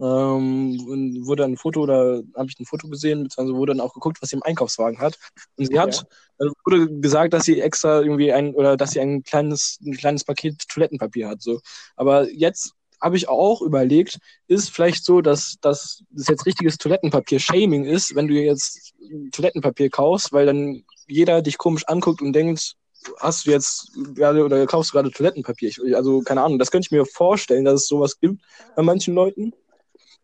Ähm, 0.03 0.81
wurde 1.25 1.45
ein 1.45 1.57
Foto 1.57 1.83
oder 1.83 2.23
habe 2.35 2.49
ich 2.49 2.59
ein 2.59 2.67
Foto 2.67 2.88
gesehen, 2.88 3.23
beziehungsweise 3.23 3.57
wurde 3.57 3.73
dann 3.73 3.81
auch 3.81 3.95
geguckt, 3.95 4.21
was 4.21 4.31
sie 4.31 4.37
im 4.37 4.43
Einkaufswagen 4.43 4.99
hat. 4.99 5.17
Und 5.57 5.67
sie 5.67 5.79
hat, 5.79 6.05
äh, 6.41 6.47
wurde 6.65 6.88
gesagt, 6.99 7.33
dass 7.33 7.45
sie 7.45 7.61
extra 7.61 8.01
irgendwie 8.01 8.33
ein, 8.33 8.53
oder 8.55 8.77
dass 8.77 8.91
sie 8.91 9.01
ein 9.01 9.23
kleines, 9.23 9.79
ein 9.81 9.93
kleines 9.93 10.25
Paket 10.25 10.67
Toilettenpapier 10.69 11.29
hat. 11.29 11.41
So. 11.41 11.61
Aber 11.95 12.29
jetzt 12.31 12.73
habe 13.01 13.17
ich 13.17 13.29
auch 13.29 13.62
überlegt, 13.62 14.19
ist 14.49 14.71
vielleicht 14.71 15.05
so, 15.05 15.21
dass, 15.21 15.57
dass 15.61 16.03
das 16.11 16.29
jetzt 16.29 16.47
richtiges 16.47 16.79
Toilettenpapier-Shaming 16.79 17.85
ist, 17.85 18.17
wenn 18.17 18.27
du 18.27 18.35
jetzt 18.35 18.95
Toilettenpapier 19.33 19.88
kaufst, 19.88 20.33
weil 20.33 20.47
dann 20.47 20.85
jeder 21.07 21.43
dich 21.43 21.59
komisch 21.59 21.87
anguckt 21.87 22.23
und 22.23 22.33
denkt, 22.33 22.75
hast 23.19 23.47
du 23.47 23.51
jetzt 23.51 23.93
gerade 24.15 24.45
oder 24.45 24.67
kaufst 24.67 24.91
du 24.91 24.97
gerade 24.97 25.11
Toilettenpapier? 25.11 25.69
Ich, 25.69 25.97
also 25.97 26.23
keine 26.23 26.43
Ahnung, 26.43 26.59
das 26.59 26.71
könnte 26.71 26.87
ich 26.87 26.93
mir 26.93 27.07
vorstellen, 27.07 27.65
dass 27.65 27.83
es 27.83 27.88
sowas 27.88 28.19
gibt 28.19 28.41
bei 28.75 28.83
manchen 28.83 29.15
Leuten. 29.15 29.53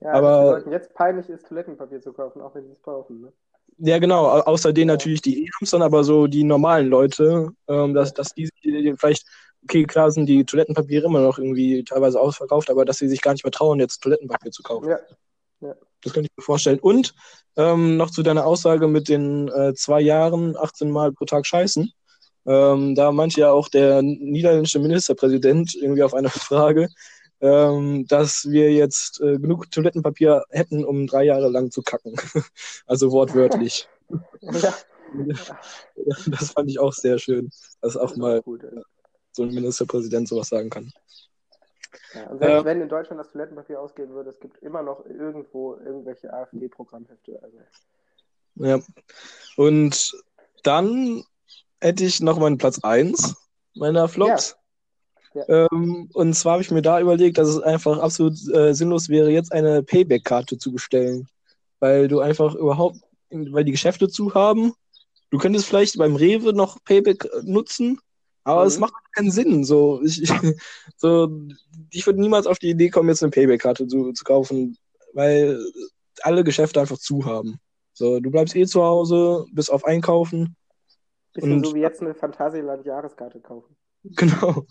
Ja, 0.01 0.13
Aber- 0.13 0.63
jetzt 0.71 0.95
peinlich 0.95 1.29
ist, 1.29 1.47
Toilettenpapier 1.49 2.01
zu 2.01 2.13
kaufen, 2.13 2.41
auch 2.41 2.55
wenn 2.55 2.65
sie 2.67 2.73
es 2.73 2.79
brauchen. 2.79 3.21
Ne? 3.23 3.33
Ja, 3.79 3.99
genau, 3.99 4.27
au- 4.27 4.41
außer 4.43 4.73
denen 4.73 4.89
natürlich 4.89 5.23
die 5.23 5.45
E-Hamstern, 5.45 5.83
aber 5.83 6.05
so 6.05 6.27
die 6.27 6.45
normalen 6.45 6.89
Leute, 6.89 7.51
ähm, 7.69 7.95
dass, 7.95 8.13
dass 8.15 8.35
die, 8.35 8.49
die, 8.65 8.95
vielleicht, 8.97 9.25
okay, 9.65 9.85
klar 9.85 10.11
sind 10.11 10.27
die 10.27 10.45
Toilettenpapiere 10.45 11.07
immer 11.07 11.21
noch 11.21 11.39
irgendwie 11.39 11.85
teilweise 11.85 12.21
ausverkauft, 12.21 12.71
aber 12.71 12.85
dass 12.85 12.99
sie 12.99 13.09
sich 13.09 13.21
gar 13.23 13.33
nicht 13.33 13.45
mehr 13.45 13.51
trauen, 13.53 13.81
jetzt 13.81 14.01
Toilettenpapier 14.03 14.51
zu 14.53 14.63
kaufen. 14.63 14.89
Ja. 14.89 14.99
Das 16.03 16.13
könnte 16.13 16.29
ich 16.31 16.37
mir 16.37 16.45
vorstellen. 16.45 16.79
Und 16.79 17.13
ähm, 17.57 17.97
noch 17.97 18.11
zu 18.13 18.23
deiner 18.23 18.47
Aussage 18.47 18.87
mit 18.87 19.09
den 19.09 19.49
äh, 19.49 19.75
zwei 19.75 20.01
Jahren, 20.01 20.57
18 20.57 20.91
Mal 20.91 21.13
pro 21.13 21.25
Tag 21.25 21.45
scheißen. 21.45 21.91
Ähm, 22.47 22.95
da 22.95 23.11
meinte 23.11 23.41
ja 23.41 23.51
auch 23.51 23.69
der 23.69 24.01
niederländische 24.03 24.79
Ministerpräsident 24.79 25.75
irgendwie 25.75 26.05
auf 26.05 26.15
eine 26.15 26.29
Frage, 26.31 26.89
ähm, 27.40 28.07
dass 28.07 28.48
wir 28.51 28.72
jetzt 28.72 29.20
äh, 29.20 29.38
genug 29.38 29.70
Toilettenpapier 29.70 30.44
hätten, 30.51 30.85
um 30.85 31.07
drei 31.07 31.24
Jahre 31.24 31.48
lang 31.48 31.70
zu 31.70 31.83
kacken. 31.83 32.14
also 32.87 33.12
wortwörtlich. 33.12 33.88
Ja, 34.40 34.74
das 36.27 36.51
fand 36.51 36.70
ich 36.70 36.79
auch 36.79 36.92
sehr 36.92 37.18
schön, 37.18 37.51
dass 37.81 37.96
auch 37.96 38.16
mal 38.16 38.42
gut. 38.42 38.64
so 39.33 39.42
ein 39.42 39.51
Ministerpräsident 39.51 40.29
sowas 40.29 40.48
sagen 40.48 40.70
kann. 40.70 40.92
Ja, 42.14 42.27
und 42.29 42.38
selbst 42.38 42.62
Äh, 42.62 42.64
wenn 42.64 42.81
in 42.81 42.88
Deutschland 42.88 43.20
das 43.20 43.31
Toilettenpapier 43.31 43.81
ausgehen 43.81 44.11
würde, 44.11 44.31
es 44.31 44.40
gibt 44.40 44.62
immer 44.62 44.83
noch 44.83 45.05
irgendwo 45.07 45.77
irgendwelche 45.77 46.33
AfD-Programmhefte. 46.33 47.40
Also, 47.42 47.59
Ja. 48.57 48.81
Und 49.57 50.16
dann 50.62 51.24
hätte 51.81 52.05
ich 52.05 52.20
noch 52.20 52.38
meinen 52.38 52.59
Platz 52.59 52.81
1 52.83 53.35
meiner 53.74 54.09
Flops. 54.09 54.57
Ja. 55.35 55.67
Ähm, 55.71 56.09
und 56.14 56.33
zwar 56.35 56.53
habe 56.55 56.62
ich 56.62 56.71
mir 56.71 56.83
da 56.83 57.01
überlegt, 57.01 57.38
dass 57.38 57.49
es 57.49 57.61
einfach 57.61 57.99
absolut 57.99 58.35
äh, 58.55 58.73
sinnlos 58.75 59.09
wäre, 59.09 59.31
jetzt 59.31 59.53
eine 59.53 59.83
Payback-Karte 59.83 60.59
zu 60.59 60.73
bestellen. 60.73 61.29
Weil 61.81 62.09
du 62.09 62.21
einfach 62.21 62.55
überhaupt, 62.55 62.97
weil 63.31 63.64
die 63.64 63.73
Geschäfte 63.73 64.09
zu 64.09 64.35
haben. 64.35 64.73
Du 65.31 65.38
könntest 65.38 65.67
vielleicht 65.67 65.99
beim 65.99 66.17
Rewe 66.17 66.53
noch 66.55 66.83
Payback 66.85 67.25
äh, 67.27 67.43
nutzen, 67.45 68.01
aber 68.45 68.64
es 68.64 68.77
Mhm. 68.77 68.81
macht 68.81 68.95
keinen 69.14 69.31
Sinn. 69.31 69.64
So, 69.64 70.01
ich, 70.03 70.23
so, 70.97 71.29
ich 71.91 72.07
würde 72.07 72.21
niemals 72.21 72.47
auf 72.47 72.59
die 72.59 72.71
Idee 72.71 72.88
kommen, 72.88 73.11
jetzt 73.11 73.23
eine 73.23 73.31
Payback-Karte 73.31 73.87
zu, 73.87 74.12
zu 74.12 74.25
kaufen, 74.25 74.77
weil 75.12 75.61
alle 76.23 76.43
Geschäfte 76.43 76.81
einfach 76.81 76.99
zu 76.99 77.25
haben. 77.25 77.61
So, 77.93 78.19
du 78.21 78.31
bleibst 78.31 78.57
eh 78.57 78.67
zu 78.67 78.83
Hause, 78.83 79.45
bis 79.53 79.69
auf 79.71 79.85
Einkaufen. 79.85 80.57
bisschen 81.35 81.53
Und- 81.53 81.67
so 81.67 81.75
wie 81.75 81.81
jetzt 81.81 82.01
eine 82.01 82.14
Phantasialand-Jahreskarte 82.14 83.41
kaufen. 83.41 83.77
Genau. 84.17 84.65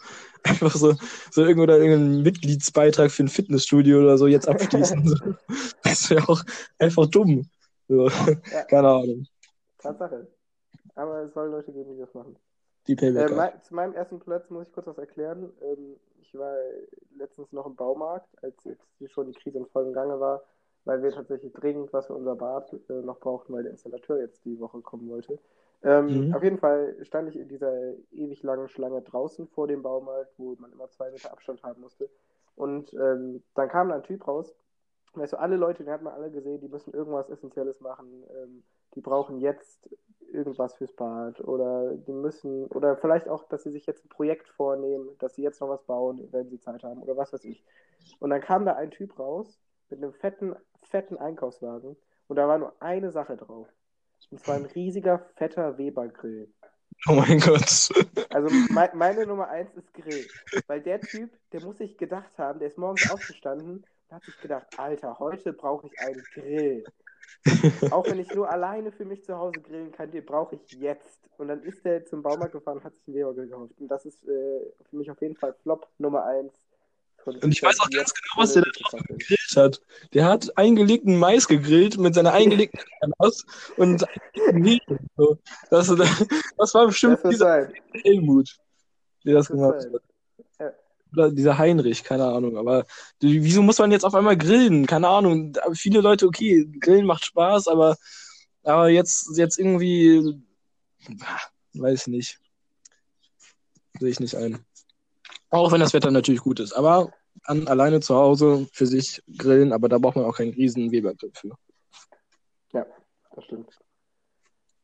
Einfach 0.44 0.76
so, 0.76 0.94
so 1.32 1.42
irgendwo 1.44 1.66
da 1.66 1.76
irgendeinen 1.76 2.24
Mitgliedsbeitrag 2.24 3.12
für 3.12 3.24
ein 3.24 3.28
Fitnessstudio 3.28 4.00
oder 4.00 4.18
so 4.18 4.28
jetzt 4.28 4.48
abschließen. 4.48 5.38
Das 5.84 6.10
wäre 6.10 6.28
auch 6.30 6.42
einfach 6.80 7.08
dumm. 7.08 7.50
So. 7.88 8.10
Ja. 8.10 8.64
Keine 8.64 8.88
Ahnung. 8.88 9.26
Tatsache. 9.80 10.28
Aber 10.96 11.24
es 11.24 11.34
soll 11.34 11.50
Leute 11.50 11.72
geben, 11.72 11.94
die 11.94 12.00
das 12.00 12.14
machen. 12.14 12.36
Die 12.88 12.94
Äh, 12.94 13.30
mein, 13.30 13.62
zu 13.62 13.76
meinem 13.76 13.94
ersten 13.94 14.20
Platz 14.20 14.50
muss 14.50 14.68
ich 14.68 14.74
kurz 14.74 14.88
was 14.88 14.98
erklären. 14.98 15.52
Ähm, 15.62 15.98
ich 16.22 16.34
war 16.34 16.56
letztens 17.18 17.52
noch 17.52 17.66
im 17.66 17.76
Baumarkt, 17.76 18.28
als 18.42 18.56
jetzt 18.64 18.84
hier 18.98 19.10
schon 19.10 19.28
die 19.28 19.38
Krise 19.40 19.58
in 19.58 19.66
vollem 19.68 19.94
Gange 19.94 20.20
war. 20.20 20.44
Weil 20.88 21.04
wir 21.04 21.12
tatsächlich 21.12 21.52
dringend 21.52 21.92
was 21.92 22.08
für 22.08 22.14
unser 22.14 22.36
Bad 22.36 22.74
äh, 22.90 22.94
noch 22.94 23.20
brauchten, 23.20 23.54
weil 23.54 23.64
der 23.64 23.74
Installateur 23.74 24.20
jetzt 24.20 24.46
die 24.46 24.58
Woche 24.60 24.80
kommen 24.80 25.10
wollte. 25.10 25.38
Ähm, 25.84 26.28
mhm. 26.28 26.34
Auf 26.34 26.44
jeden 26.44 26.58
Fall 26.58 26.96
stand 27.02 27.30
ich 27.30 27.38
in 27.38 27.50
dieser 27.50 27.94
ewig 28.12 28.42
langen 28.42 28.70
Schlange 28.70 29.02
draußen 29.02 29.48
vor 29.50 29.68
dem 29.68 29.84
Baumarkt, 29.84 30.32
wo 30.38 30.56
man 30.60 30.72
immer 30.72 30.90
zwei 30.90 31.12
Meter 31.12 31.32
Abstand 31.32 31.62
haben 31.62 31.82
musste. 31.82 32.10
Und 32.56 32.94
ähm, 32.94 33.44
dann 33.54 33.68
kam 33.68 33.92
ein 33.92 34.02
Typ 34.04 34.28
raus. 34.28 34.56
Weißt 35.14 35.34
du, 35.34 35.40
alle 35.40 35.58
Leute, 35.58 35.84
die 35.84 35.92
hat 35.92 36.02
man 36.02 36.14
alle 36.14 36.32
gesehen, 36.32 36.62
die 36.62 36.70
müssen 36.70 36.94
irgendwas 36.94 37.30
Essentielles 37.30 37.82
machen. 37.82 38.24
Ähm, 38.36 38.64
die 38.96 39.02
brauchen 39.02 39.40
jetzt 39.40 39.90
irgendwas 40.32 40.74
fürs 40.76 40.94
Bad 40.94 41.42
oder 41.42 41.96
die 41.96 42.14
müssen, 42.14 42.66
oder 42.68 42.96
vielleicht 42.96 43.28
auch, 43.28 43.44
dass 43.50 43.64
sie 43.64 43.72
sich 43.72 43.86
jetzt 43.86 44.06
ein 44.06 44.10
Projekt 44.10 44.48
vornehmen, 44.48 45.10
dass 45.20 45.36
sie 45.36 45.44
jetzt 45.44 45.60
noch 45.60 45.70
was 45.70 45.84
bauen, 45.84 46.28
wenn 46.32 46.50
sie 46.50 46.60
Zeit 46.60 46.84
haben 46.84 47.02
oder 47.02 47.18
was 47.18 47.34
weiß 47.34 47.44
ich. 47.44 47.64
Und 48.20 48.30
dann 48.30 48.42
kam 48.42 48.66
da 48.66 48.74
ein 48.74 48.92
Typ 48.92 49.20
raus 49.20 49.60
mit 49.90 50.04
einem 50.04 50.14
fetten, 50.14 50.56
fetten 50.88 51.18
Einkaufswagen 51.18 51.96
und 52.28 52.36
da 52.36 52.48
war 52.48 52.58
nur 52.58 52.74
eine 52.82 53.12
Sache 53.12 53.38
drauf. 53.38 53.68
Und 54.32 54.40
zwar 54.40 54.56
ein 54.56 54.66
riesiger, 54.66 55.20
fetter 55.36 55.78
Weber-Grill. 55.78 56.52
Oh 57.08 57.14
mein 57.14 57.40
Gott. 57.40 57.90
Also 58.32 58.50
me 58.50 58.90
meine 58.94 59.26
Nummer 59.26 59.48
eins 59.50 59.74
ist 59.76 59.94
Grill. 59.94 60.26
Weil 60.66 60.82
der 60.82 61.00
Typ, 61.00 61.30
der 61.52 61.64
muss 61.64 61.78
sich 61.78 61.98
gedacht 61.98 62.38
haben, 62.38 62.60
der 62.60 62.68
ist 62.68 62.78
morgens 62.78 63.10
aufgestanden 63.12 63.86
und 64.08 64.16
hat 64.16 64.24
sich 64.24 64.40
gedacht, 64.42 64.68
Alter, 64.78 65.20
heute 65.20 65.54
brauche 65.54 65.88
ich 65.88 66.00
einen 66.00 66.24
Grill. 66.34 66.84
Auch 67.92 68.06
wenn 68.08 68.20
ich 68.20 68.34
nur 68.34 68.50
alleine 68.50 68.92
für 68.92 69.06
mich 69.06 69.24
zu 69.24 69.38
Hause 69.38 69.62
grillen 69.62 69.92
kann, 69.92 70.12
den 70.12 70.26
brauche 70.26 70.56
ich 70.56 70.72
jetzt. 70.74 71.30
Und 71.38 71.50
dann 71.50 71.62
ist 71.62 71.86
der 71.86 72.06
zum 72.06 72.24
Baumarkt 72.24 72.54
gefahren 72.54 72.78
und 72.78 72.84
hat 72.84 72.96
sich 72.96 73.08
einen 73.08 73.16
Weber-Grill 73.16 73.48
gekauft. 73.48 73.74
Und 73.80 73.88
das 73.90 74.06
ist 74.06 74.28
äh, 74.28 74.74
für 74.90 74.96
mich 74.96 75.12
auf 75.12 75.22
jeden 75.22 75.36
Fall 75.36 75.54
Flop 75.62 75.88
Nummer 76.00 76.26
eins 76.26 76.60
und 77.28 77.52
ich 77.52 77.62
weiß 77.62 77.80
auch 77.82 77.90
ganz 77.90 78.14
genau, 78.14 78.44
was 78.44 78.54
der 78.54 78.64
da 78.64 78.72
drauf 78.72 79.02
gegrillt 79.08 79.56
hat. 79.56 79.82
Der 80.14 80.26
hat 80.26 80.58
eingelegten 80.58 81.18
Mais 81.18 81.48
gegrillt 81.48 81.98
mit 81.98 82.16
seiner 82.16 82.34
eingelegten 82.34 82.80
Ananas 83.02 83.46
und 83.76 84.06
so. 85.18 85.38
das, 85.70 85.88
das 86.58 86.74
war 86.74 86.88
bestimmt 86.88 87.20
das 87.24 87.32
dieser 87.32 87.70
Helmut, 88.04 88.58
der 89.26 89.36
das, 89.36 89.48
das 89.48 89.56
gemacht 89.56 89.86
hat. 89.94 90.02
Ja. 90.60 90.74
Oder 91.14 91.32
dieser 91.32 91.58
Heinrich, 91.58 92.04
keine 92.04 92.26
Ahnung. 92.26 92.58
Aber 92.58 92.86
wieso 93.20 93.62
muss 93.62 93.80
man 93.80 93.92
jetzt 93.92 94.06
auf 94.06 94.16
einmal 94.16 94.38
grillen? 94.38 94.86
Keine 94.86 95.08
Ahnung. 95.10 95.54
Viele 95.74 96.02
Leute, 96.02 96.28
okay, 96.28 96.66
grillen 96.80 97.06
macht 97.06 97.26
Spaß, 97.26 97.68
aber, 97.68 97.98
aber 98.64 98.90
jetzt, 98.90 99.38
jetzt 99.38 99.60
irgendwie, 99.60 100.42
weiß 101.74 102.08
nicht. 102.08 102.40
Sehe 104.00 104.10
ich 104.10 104.20
nicht 104.20 104.36
ein. 104.36 104.67
Auch 105.58 105.72
wenn 105.72 105.80
das 105.80 105.94
Wetter 105.94 106.12
natürlich 106.12 106.42
gut 106.42 106.60
ist. 106.60 106.74
Aber 106.74 107.12
an, 107.44 107.68
alleine 107.68 108.00
zu 108.00 108.16
Hause 108.16 108.68
für 108.72 108.86
sich 108.86 109.24
grillen, 109.38 109.74
aber 109.74 109.90
da 109.90 109.98
braucht 109.98 110.16
man 110.16 110.26
auch 110.26 110.38
keinen 110.38 110.54
riesen 110.54 110.92
Webergrill 110.92 111.32
für. 111.34 111.52
Ja, 112.74 112.86
das 113.36 113.46
stimmt. 113.46 113.78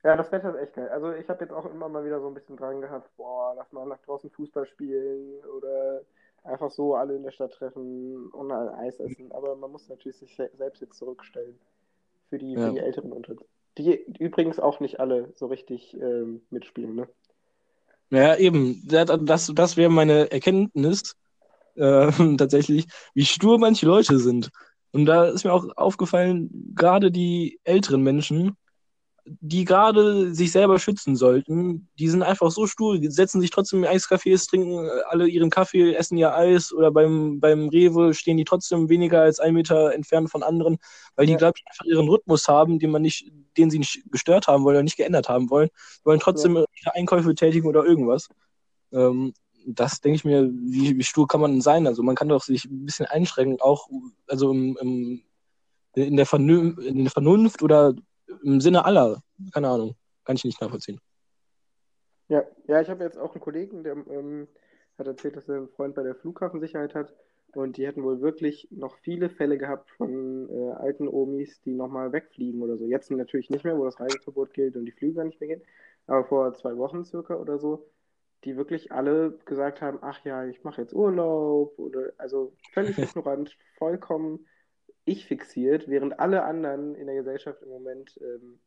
Ja, 0.04 0.18
das 0.18 0.32
Wetter 0.32 0.50
ist 0.50 0.62
echt 0.62 0.74
geil. 0.74 0.90
Also 0.90 1.14
ich 1.14 1.30
habe 1.30 1.44
jetzt 1.44 1.54
auch 1.54 1.66
immer 1.66 1.88
mal 1.88 2.06
wieder 2.06 2.20
so 2.20 2.28
ein 2.28 2.34
bisschen 2.34 2.58
dran 2.58 2.82
gehabt, 2.82 3.10
boah, 3.16 3.54
lass 3.56 3.72
mal 3.72 3.86
nach 3.86 4.00
draußen 4.00 4.30
Fußball 4.32 4.66
spielen 4.66 5.40
oder 5.58 6.02
einfach 6.44 6.72
so 6.72 6.96
alle 6.96 7.16
in 7.16 7.24
der 7.24 7.32
Stadt 7.32 7.54
treffen 7.54 8.28
und 8.32 8.52
ein 8.52 8.70
Eis 8.70 9.00
essen. 9.00 9.32
Aber 9.32 9.56
man 9.56 9.72
muss 9.72 9.88
natürlich 9.88 10.18
sich 10.18 10.36
selbst 10.36 10.82
jetzt 10.82 10.98
zurückstellen 10.98 11.58
für 12.30 12.38
die, 12.38 12.54
ja. 12.54 12.68
für 12.68 12.74
die 12.74 12.80
Älteren 12.80 13.14
unter 13.14 13.36
die 13.78 14.04
übrigens 14.20 14.60
auch 14.60 14.80
nicht 14.80 15.00
alle 15.00 15.32
so 15.36 15.48
richtig 15.48 15.96
ähm, 15.96 16.42
mitspielen, 16.50 16.96
ne? 16.96 17.08
Ja, 18.14 18.36
eben. 18.38 18.82
Das, 18.88 19.52
das 19.56 19.78
wäre 19.78 19.90
meine 19.90 20.32
Erkenntnis 20.32 21.16
äh, 21.76 22.12
tatsächlich, 22.38 22.88
wie 23.16 23.26
stur 23.26 23.60
manche 23.60 23.86
Leute 23.88 24.20
sind. 24.20 24.52
Und 24.92 25.06
da 25.06 25.26
ist 25.26 25.46
mir 25.46 25.54
auch 25.54 25.66
aufgefallen, 25.78 26.74
gerade 26.76 27.12
die 27.12 27.60
älteren 27.64 28.04
Menschen, 28.04 28.58
die 29.26 29.64
gerade 29.64 30.34
sich 30.34 30.52
selber 30.52 30.80
schützen 30.80 31.16
sollten, 31.16 31.88
die 31.98 32.10
sind 32.10 32.24
einfach 32.24 32.52
so 32.52 32.68
stur, 32.68 33.00
die 33.00 33.10
setzen 33.10 33.40
sich 33.40 33.52
trotzdem 33.52 33.84
in 33.84 33.90
Eiscafés, 33.90 34.50
trinken 34.50 34.90
alle 35.08 35.28
ihren 35.28 35.50
Kaffee, 35.50 35.94
essen 35.94 36.18
ihr 36.18 36.36
Eis 36.36 36.74
oder 36.74 36.92
beim, 36.92 37.40
beim 37.40 37.70
Rewe 37.70 38.14
stehen 38.14 38.36
die 38.36 38.44
trotzdem 38.44 38.90
weniger 38.90 39.22
als 39.22 39.40
ein 39.40 39.54
Meter 39.54 39.94
entfernt 39.94 40.30
von 40.30 40.44
anderen, 40.44 40.78
weil 41.16 41.26
die, 41.26 41.34
ja. 41.34 41.38
glaube 41.38 41.54
ich, 41.58 41.64
einfach 41.66 41.86
ihren 41.86 42.10
Rhythmus 42.10 42.50
haben, 42.50 42.80
den 42.80 42.92
man 42.92 43.02
nicht, 43.02 43.32
den 43.58 43.70
sie 43.70 43.80
nicht 43.80 44.04
gestört 44.12 44.48
haben 44.48 44.66
wollen 44.66 44.76
oder 44.76 44.84
nicht 44.84 44.98
geändert 44.98 45.30
haben 45.30 45.50
wollen, 45.50 45.70
wollen 46.04 46.20
trotzdem 46.20 46.58
ja. 46.58 46.92
Einkäufe 46.94 47.34
tätigen 47.34 47.68
oder 47.68 47.86
irgendwas. 47.86 48.28
Ähm, 48.92 49.34
das 49.66 50.02
denke 50.02 50.18
ich 50.18 50.26
mir, 50.26 50.50
wie, 50.52 50.98
wie 50.98 51.04
stur 51.04 51.28
kann 51.28 51.40
man 51.40 51.52
denn 51.52 51.62
sein? 51.62 51.88
Also 51.88 52.04
man 52.04 52.16
kann 52.16 52.28
doch 52.28 52.44
sich 52.44 52.66
ein 52.66 52.86
bisschen 52.86 53.06
einschränken, 53.06 53.62
auch 53.62 53.88
also 54.28 54.52
im, 54.52 54.78
im, 54.82 55.22
in 55.96 56.18
der 56.18 56.26
Vernunft 56.26 57.64
oder 57.64 57.94
im 58.44 58.62
Sinne 58.62 58.86
aller. 58.86 59.22
Keine 59.54 59.70
Ahnung, 59.70 59.96
kann 60.26 60.36
ich 60.36 60.46
nicht 60.46 60.62
nachvollziehen. 60.62 61.00
Ja, 62.28 62.44
ja 62.68 62.82
ich 62.82 62.90
habe 62.90 63.04
jetzt 63.04 63.18
auch 63.18 63.34
einen 63.34 63.42
Kollegen, 63.42 63.84
der 63.84 63.94
ähm, 63.94 64.48
hat 64.98 65.08
erzählt, 65.08 65.36
dass 65.36 65.50
er 65.50 65.58
einen 65.58 65.70
Freund 65.70 65.96
bei 65.96 66.04
der 66.04 66.16
Flughafensicherheit 66.16 66.96
hat 66.96 67.14
und 67.56 67.78
die 67.78 67.86
hätten 67.86 68.04
wohl 68.04 68.22
wirklich 68.22 68.68
noch 68.72 68.98
viele 69.00 69.30
Fälle 69.30 69.58
gehabt 69.58 69.90
von 69.92 70.50
äh, 70.50 70.72
alten 70.72 71.08
Omis, 71.08 71.62
die 71.62 71.74
nochmal 71.74 72.12
wegfliegen 72.12 72.62
oder 72.62 72.78
so. 72.78 72.86
Jetzt 72.86 73.12
natürlich 73.12 73.50
nicht 73.50 73.64
mehr, 73.64 73.78
wo 73.78 73.86
das 73.86 74.00
Reiseverbot 74.00 74.54
gilt 74.54 74.76
und 74.76 74.86
die 74.86 74.92
Flüge 74.92 75.16
gar 75.16 75.26
nicht 75.26 75.40
mehr 75.40 75.50
gehen, 75.50 75.62
aber 76.08 76.26
vor 76.26 76.54
zwei 76.54 76.78
Wochen 76.78 77.04
circa 77.04 77.36
oder 77.36 77.60
so 77.60 77.90
die 78.44 78.58
wirklich 78.58 78.92
alle 78.92 79.38
gesagt 79.46 79.82
haben, 79.82 80.00
ach 80.02 80.24
ja, 80.26 80.46
ich 80.46 80.64
mache 80.64 80.82
jetzt 80.82 80.94
Urlaub 80.94 81.78
oder 81.78 82.12
also 82.18 82.54
völlig 82.74 82.98
ignorant, 82.98 83.58
vollkommen 83.78 84.46
ich 85.06 85.26
fixiert, 85.26 85.88
während 85.88 86.20
alle 86.20 86.44
anderen 86.44 86.96
in 86.96 87.08
der 87.08 87.16
Gesellschaft 87.16 87.62
im 87.62 87.70
Moment 87.70 88.20
ähm, 88.22 88.60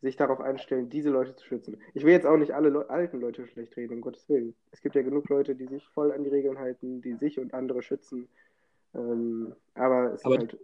sich 0.00 0.16
darauf 0.16 0.40
einstellen, 0.40 0.88
diese 0.88 1.10
Leute 1.10 1.36
zu 1.36 1.46
schützen. 1.46 1.80
Ich 1.94 2.04
will 2.04 2.12
jetzt 2.12 2.26
auch 2.26 2.38
nicht 2.38 2.52
alle 2.52 2.70
Le 2.70 2.88
alten 2.88 3.20
Leute 3.20 3.46
schlecht 3.46 3.76
reden, 3.76 3.94
um 3.94 4.00
Gottes 4.00 4.28
Willen. 4.28 4.54
Es 4.70 4.80
gibt 4.80 4.94
ja 4.94 5.02
genug 5.02 5.28
Leute, 5.28 5.54
die 5.54 5.66
sich 5.66 5.86
voll 5.88 6.12
an 6.12 6.24
die 6.24 6.30
Regeln 6.30 6.58
halten, 6.58 7.02
die 7.02 7.14
sich 7.14 7.38
und 7.38 7.52
andere 7.52 7.82
schützen. 7.82 8.28
Ähm, 8.94 9.54
aber 9.74 10.14
es 10.14 10.24
aber 10.24 10.36
ist 10.36 10.40
halt 10.40 10.58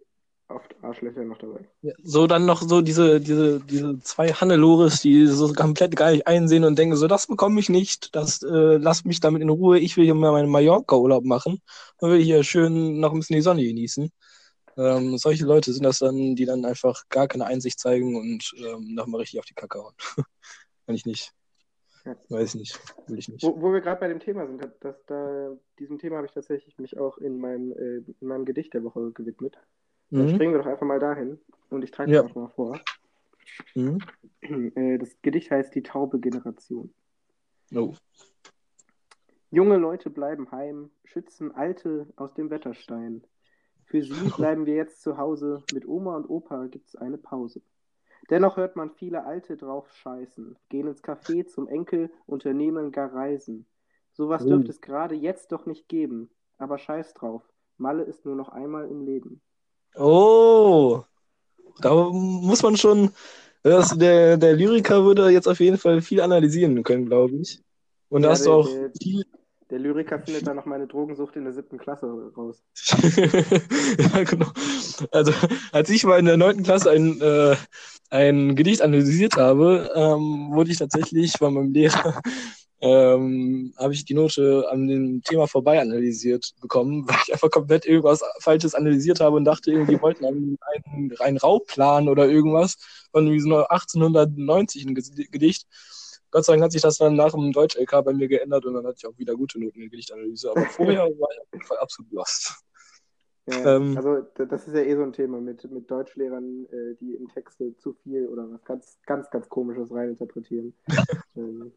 oft 0.48 0.74
Arschlöcher 0.82 1.24
noch 1.24 1.38
dabei. 1.38 1.61
Ja, 1.82 1.92
so 2.02 2.26
dann 2.26 2.46
noch 2.46 2.62
so 2.62 2.80
diese, 2.80 3.20
diese, 3.20 3.61
diese 3.61 3.98
zwei 4.00 4.28
Hannelores, 4.28 5.00
die 5.00 5.26
so 5.26 5.52
komplett 5.52 5.96
gar 5.96 6.12
nicht 6.12 6.26
einsehen 6.26 6.64
und 6.64 6.78
denken, 6.78 6.96
so 6.96 7.09
das 7.09 7.26
bekomme 7.26 7.61
ich 7.61 7.68
nicht, 7.68 8.14
das 8.14 8.42
äh, 8.42 8.76
lasst 8.76 9.06
mich 9.06 9.20
damit 9.20 9.42
in 9.42 9.50
Ruhe, 9.50 9.78
ich 9.78 9.96
will 9.96 10.04
hier 10.04 10.14
mal 10.14 10.32
meinen 10.32 10.50
Mallorca-Urlaub 10.50 11.24
machen 11.24 11.61
und 11.98 12.11
will 12.11 12.22
hier 12.22 12.42
schön 12.44 13.00
noch 13.00 13.12
ein 13.12 13.18
bisschen 13.18 13.37
die 13.37 13.42
Sonne 13.42 13.64
genießen. 13.64 14.11
Ähm, 14.76 15.16
solche 15.16 15.46
Leute 15.46 15.72
sind 15.72 15.84
das 15.84 16.00
dann, 16.00 16.36
die 16.36 16.44
dann 16.44 16.64
einfach 16.64 17.08
gar 17.08 17.28
keine 17.28 17.46
Einsicht 17.46 17.78
zeigen 17.78 18.16
und 18.16 18.52
ähm, 18.58 18.94
nochmal 18.94 19.20
richtig 19.20 19.38
auf 19.38 19.46
die 19.46 19.54
Kacke 19.54 19.78
hauen. 19.78 19.94
Kann 20.86 20.94
ich 20.94 21.06
nicht. 21.06 21.32
Ja. 22.04 22.14
Weiß 22.28 22.54
nicht, 22.54 22.78
will 23.08 23.18
ich 23.18 23.28
nicht. 23.28 23.42
Wo, 23.42 23.60
wo 23.60 23.72
wir 23.72 23.80
gerade 23.80 23.98
bei 23.98 24.06
dem 24.06 24.20
Thema 24.20 24.46
sind, 24.46 24.62
das, 24.80 25.04
da, 25.06 25.56
diesem 25.78 25.98
Thema 25.98 26.16
habe 26.16 26.26
ich 26.26 26.32
tatsächlich 26.32 26.78
mich 26.78 26.96
auch 26.98 27.18
in 27.18 27.40
meinem, 27.40 27.72
äh, 27.72 27.96
in 28.20 28.28
meinem 28.28 28.44
Gedicht 28.44 28.74
der 28.74 28.84
Woche 28.84 29.10
gewidmet. 29.10 29.58
Dann 30.10 30.26
mhm. 30.26 30.34
springen 30.34 30.52
wir 30.52 30.60
doch 30.60 30.70
einfach 30.70 30.86
mal 30.86 31.00
dahin 31.00 31.40
und 31.70 31.82
ich 31.82 31.90
trage 31.90 32.12
es 32.12 32.14
ja. 32.14 32.22
auch 32.22 32.34
mal 32.34 32.48
vor. 32.48 32.80
Mhm. 33.74 33.98
Äh, 34.76 34.98
das 34.98 35.10
Gedicht 35.22 35.50
heißt 35.50 35.74
Die 35.74 35.82
taube 35.82 36.20
Generation. 36.20 36.94
Oh. 37.74 37.94
Junge 39.50 39.76
Leute 39.76 40.08
bleiben 40.08 40.52
heim, 40.52 40.90
schützen 41.04 41.52
Alte 41.52 42.06
aus 42.14 42.32
dem 42.34 42.50
Wetterstein. 42.50 43.24
Für 43.87 44.03
sie 44.03 44.12
bleiben 44.37 44.66
wir 44.66 44.75
jetzt 44.75 45.03
zu 45.03 45.16
Hause, 45.16 45.62
mit 45.72 45.87
Oma 45.87 46.16
und 46.16 46.29
Opa 46.29 46.66
gibt's 46.66 46.96
eine 46.96 47.18
Pause. 47.18 47.62
Dennoch 48.29 48.57
hört 48.57 48.77
man 48.77 48.90
viele 48.90 49.25
Alte 49.25 49.57
drauf 49.57 49.90
scheißen, 49.92 50.57
gehen 50.68 50.88
ins 50.88 51.03
Café 51.03 51.46
zum 51.46 51.68
Enkel, 51.68 52.11
unternehmen 52.27 52.90
gar 52.90 53.14
Reisen. 53.14 53.66
Sowas 54.12 54.42
oh. 54.44 54.49
dürfte 54.49 54.70
es 54.70 54.81
gerade 54.81 55.14
jetzt 55.14 55.53
doch 55.53 55.66
nicht 55.66 55.88
geben, 55.88 56.31
aber 56.59 56.79
scheiß 56.79 57.14
drauf, 57.14 57.42
Malle 57.79 58.03
ist 58.03 58.25
nur 58.25 58.35
noch 58.35 58.49
einmal 58.49 58.88
im 58.88 59.05
Leben. 59.05 59.40
Oh, 59.94 61.03
da 61.81 61.94
muss 61.94 62.62
man 62.62 62.77
schon, 62.77 63.11
das, 63.62 63.96
der, 63.96 64.37
der 64.37 64.55
Lyriker 64.55 65.05
würde 65.05 65.31
jetzt 65.31 65.46
auf 65.46 65.61
jeden 65.61 65.79
Fall 65.79 66.01
viel 66.01 66.20
analysieren 66.20 66.83
können, 66.83 67.07
glaube 67.07 67.37
ich. 67.37 67.62
Und 68.09 68.22
da 68.22 68.29
ja, 68.29 68.33
hast 68.33 68.46
du 68.46 68.53
auch 68.53 68.68
der, 68.68 68.90
viel. 69.01 69.25
Der 69.70 69.81
Lyriker 69.81 70.20
findet 70.20 70.46
dann 70.46 70.57
noch 70.57 70.66
meine 70.66 70.87
Drogensucht 70.87 71.35
in 71.35 71.44
der 71.44 71.52
siebten 71.52 71.79
Klasse 71.79 72.07
raus. 72.37 72.62
ja, 73.98 74.22
genau. 74.22 74.46
Also, 75.11 75.33
als 75.72 75.90
ich 75.90 76.05
mal 76.05 76.20
in 76.20 76.26
der 76.26 76.37
neunten 76.37 76.62
Klasse 76.62 76.90
ein, 76.90 77.20
äh, 77.20 77.57
ein 78.11 78.55
Gedicht 78.55 78.83
analysiert 78.83 79.37
habe, 79.37 79.90
ähm, 79.94 80.50
wurde 80.52 80.70
ich 80.70 80.79
tatsächlich 80.79 81.33
von 81.33 81.55
meinem 81.55 81.72
Lehrer 81.72 82.20
ähm, 82.81 83.74
habe 83.76 83.92
ich 83.92 84.05
die 84.05 84.14
Note 84.14 84.66
an 84.70 84.87
dem 84.87 85.22
Thema 85.22 85.48
vorbei 85.48 85.81
analysiert 85.81 86.55
bekommen, 86.61 87.05
weil 87.09 87.16
ich 87.26 87.33
einfach 87.33 87.50
komplett 87.50 87.87
irgendwas 87.87 88.22
Falsches 88.40 88.74
analysiert 88.74 89.20
habe 89.20 89.37
und 89.37 89.44
dachte, 89.44 89.72
irgendwie 89.72 90.00
wollten 90.00 90.24
einen, 90.24 90.59
einen, 90.74 91.12
einen 91.18 91.38
Raubplan 91.38 92.09
oder 92.09 92.29
irgendwas 92.29 92.76
von 93.11 93.26
so 93.40 93.66
1890 93.66 94.87
ein 94.87 94.94
Gedicht. 94.94 95.66
Gott 96.30 96.44
sei 96.44 96.52
Dank 96.52 96.64
hat 96.64 96.72
sich 96.72 96.82
das 96.82 96.98
dann 96.98 97.16
nach 97.16 97.32
dem 97.32 97.52
Deutsch-LK 97.52 98.04
bei 98.04 98.12
mir 98.12 98.28
geändert 98.28 98.66
und 98.66 98.74
dann 98.74 98.86
hatte 98.86 98.96
ich 98.98 99.06
auch 99.06 99.18
wieder 99.18 99.34
gute 99.34 99.60
Noten 99.60 99.76
in 99.76 99.82
der 99.82 99.90
Gedichtanalyse. 99.90 100.50
Aber 100.50 100.62
vorher 100.66 101.02
war 101.18 101.28
ich 101.32 101.40
auf 101.40 101.52
jeden 101.52 101.64
Fall 101.64 101.78
absolut 101.78 102.12
lost. 102.12 102.62
Ja, 103.48 103.76
Ähm, 103.76 103.96
also 103.96 104.22
das 104.34 104.66
ist 104.66 104.74
ja 104.74 104.82
eh 104.82 104.96
so 104.96 105.02
ein 105.02 105.12
Thema 105.12 105.40
mit, 105.40 105.70
mit 105.70 105.88
Deutschlehrern, 105.90 106.66
äh, 106.66 106.96
die 107.00 107.14
in 107.14 107.28
Texte 107.28 107.76
zu 107.76 107.92
viel 108.02 108.26
oder 108.26 108.50
was 108.50 108.64
ganz, 108.64 108.98
ganz, 109.06 109.30
ganz 109.30 109.48
Komisches 109.48 109.92
reininterpretieren. 109.92 110.74
ähm. 111.36 111.72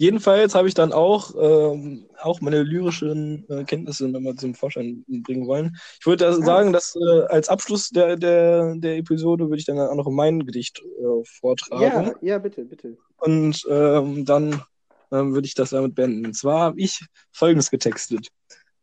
Jedenfalls 0.00 0.54
habe 0.54 0.68
ich 0.68 0.74
dann 0.74 0.92
auch, 0.92 1.34
ähm, 1.36 2.06
auch 2.20 2.40
meine 2.40 2.62
lyrischen 2.62 3.44
äh, 3.48 3.64
Kenntnisse 3.64 4.08
nochmal 4.08 4.36
zum 4.36 4.54
Vorschein 4.54 5.04
bringen 5.08 5.48
wollen. 5.48 5.76
Ich 5.98 6.06
würde 6.06 6.24
da 6.24 6.32
sagen, 6.34 6.72
dass 6.72 6.94
äh, 6.94 7.22
als 7.28 7.48
Abschluss 7.48 7.88
der, 7.88 8.16
der, 8.16 8.76
der 8.76 8.96
Episode 8.96 9.48
würde 9.48 9.58
ich 9.58 9.66
dann 9.66 9.80
auch 9.80 9.96
noch 9.96 10.08
mein 10.08 10.46
Gedicht 10.46 10.80
äh, 10.80 11.24
vortragen. 11.24 11.82
Ja, 11.82 12.14
ja, 12.22 12.38
bitte, 12.38 12.64
bitte. 12.64 12.96
Und 13.16 13.60
ähm, 13.68 14.24
dann 14.24 14.62
ähm, 15.10 15.34
würde 15.34 15.46
ich 15.46 15.54
das 15.54 15.70
damit 15.70 15.96
beenden. 15.96 16.26
Und 16.26 16.34
zwar 16.34 16.60
habe 16.60 16.80
ich 16.80 17.04
Folgendes 17.32 17.68
getextet. 17.68 18.28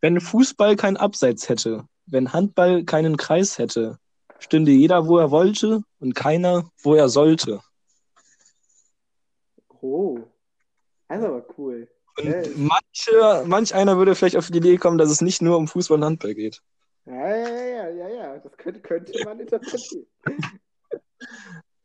Wenn 0.01 0.19
Fußball 0.19 0.75
kein 0.75 0.97
Abseits 0.97 1.47
hätte, 1.47 1.86
wenn 2.08 2.34
Handball 2.34 2.84
keinen 2.84 3.15
Kreis 3.15 3.58
hätte, 3.58 3.99
stünde 4.39 4.71
jeder, 4.71 5.08
wo 5.08 5.17
er 5.17 5.32
wollte 5.32 5.82
und 5.99 6.13
keiner, 6.13 6.69
wo 6.84 6.93
er 6.93 7.08
sollte. 7.08 7.62
Oh, 9.80 10.19
das 11.08 11.20
ist 11.20 11.26
aber 11.26 11.46
cool. 11.58 11.88
Und 12.18 12.26
Ja, 12.26 12.41
manche, 12.56 13.44
manch 13.48 13.76
einer 13.76 13.98
würde 13.98 14.15
vielleicht 14.15 14.38
auf 14.38 14.50
die 14.50 14.58
Idee 14.58 14.78
kommen, 14.78 14.98
dass 14.98 15.10
es 15.12 15.22
nicht 15.22 15.41
nur 15.41 15.58
um 15.58 15.68
Fußball 15.68 15.98
und 15.98 16.06
Handball 16.06 16.34
geht. 16.34 16.62
Ja, 17.06 17.36
ja, 17.36 17.65
ja, 17.65 17.89
ja, 17.89 18.10
ja. 18.10 18.38
Das 18.39 18.56
könnte, 18.58 18.80
könnte 18.82 19.13
man 19.26 19.39
interpretieren. 19.39 20.06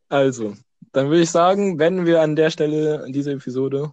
Also, 0.08 0.54
dann 0.92 1.06
würde 1.08 1.22
ich 1.22 1.30
sagen, 1.30 1.76
beenden 1.76 2.04
wir 2.04 2.20
an 2.20 2.34
der 2.34 2.50
Stelle 2.50 3.06
diese 3.10 3.32
Episode. 3.32 3.92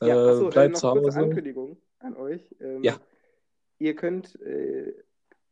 Äh, 0.00 0.08
Ja, 0.08 0.30
achso, 0.30 0.48
äh, 0.48 0.50
bleibt 0.50 0.72
noch 0.74 0.80
zu 0.80 1.00
kurze 1.00 1.16
Hause. 1.16 1.26
Ankündigung 1.26 1.76
an 2.00 2.16
euch. 2.16 2.54
Ähm, 2.60 2.82
Ja. 2.82 2.96
Ihr 3.78 3.94
könnt 3.94 4.34
äh, 4.40 4.92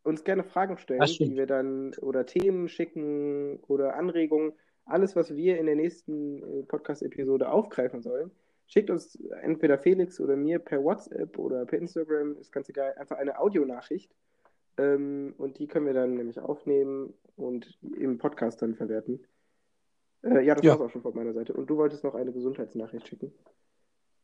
uns 0.03 0.25
gerne 0.25 0.43
Fragen 0.43 0.77
stellen, 0.79 1.05
die 1.05 1.37
wir 1.37 1.47
dann 1.47 1.95
oder 2.01 2.27
Themen 2.27 2.69
schicken 2.69 3.59
oder 3.69 3.95
Anregungen. 3.95 4.53
Alles, 4.85 5.15
was 5.15 5.35
wir 5.37 5.59
in 5.59 5.67
der 5.67 5.77
nächsten 5.77 6.43
äh, 6.43 6.63
Podcast-Episode 6.65 7.49
aufgreifen 7.49 8.03
sollen, 8.03 8.33
schickt 8.73 8.89
uns 8.89 9.17
entweder 9.43 9.79
Felix 9.79 10.19
oder 10.19 10.35
mir 10.35 10.59
per 10.59 10.83
WhatsApp 10.83 11.39
oder 11.39 11.67
per 11.67 11.79
Instagram, 11.79 12.39
ist 12.39 12.53
ganz 12.53 12.71
egal, 12.71 12.95
einfach 12.95 13.19
eine 13.19 13.39
Audionachricht. 13.39 14.11
Ähm, 14.79 15.35
und 15.37 15.59
die 15.59 15.67
können 15.67 15.85
wir 15.85 15.93
dann 15.93 16.15
nämlich 16.15 16.41
aufnehmen 16.41 17.13
und 17.37 17.79
im 17.99 18.17
Podcast 18.17 18.63
dann 18.63 18.75
verwerten. 18.75 19.21
Äh, 20.23 20.47
ja, 20.47 20.55
das 20.55 20.65
Ja. 20.65 20.73
war's 20.73 20.81
auch 20.81 20.91
schon 20.91 21.03
von 21.03 21.15
meiner 21.15 21.35
Seite. 21.35 21.53
Und 21.53 21.69
du 21.69 21.77
wolltest 21.77 22.03
noch 22.03 22.15
eine 22.15 22.33
Gesundheitsnachricht 22.33 23.07
schicken. 23.09 23.35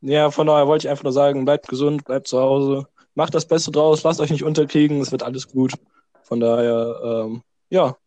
Ja, 0.00 0.30
von 0.30 0.46
daher 0.46 0.66
wollte 0.66 0.86
ich 0.86 0.90
einfach 0.90 1.04
nur 1.04 1.12
sagen, 1.12 1.44
bleibt 1.44 1.68
gesund, 1.68 2.06
bleibt 2.06 2.28
zu 2.28 2.38
Hause, 2.40 2.86
macht 3.14 3.34
das 3.34 3.46
Beste 3.46 3.70
draus, 3.70 4.02
lasst 4.02 4.20
euch 4.20 4.30
nicht 4.30 4.44
unterkriegen, 4.44 5.00
es 5.02 5.12
wird 5.12 5.24
alles 5.24 5.48
gut. 5.48 5.74
Von 6.22 6.40
daher, 6.40 7.00
ähm, 7.26 7.42
ja, 7.68 7.98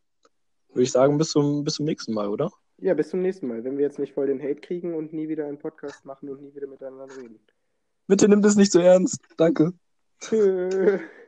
würde 0.69 0.83
ich 0.83 0.91
sagen, 0.91 1.19
bis 1.19 1.29
zum, 1.31 1.63
bis 1.63 1.75
zum 1.75 1.85
nächsten 1.85 2.13
Mal, 2.13 2.29
oder? 2.29 2.49
Ja, 2.81 2.95
bis 2.95 3.09
zum 3.09 3.21
nächsten 3.21 3.47
Mal, 3.47 3.63
wenn 3.63 3.77
wir 3.77 3.85
jetzt 3.85 3.99
nicht 3.99 4.13
voll 4.13 4.25
den 4.25 4.41
Hate 4.41 4.55
kriegen 4.55 4.95
und 4.95 5.13
nie 5.13 5.29
wieder 5.29 5.45
einen 5.45 5.59
Podcast 5.59 6.03
machen 6.03 6.29
und 6.29 6.41
nie 6.41 6.53
wieder 6.55 6.65
miteinander 6.65 7.15
reden. 7.15 7.39
Bitte 8.07 8.27
nimmt 8.27 8.43
es 8.43 8.55
nicht 8.55 8.71
so 8.71 8.79
ernst. 8.79 9.21
Danke. 9.37 9.73
Tschö. 10.19 10.99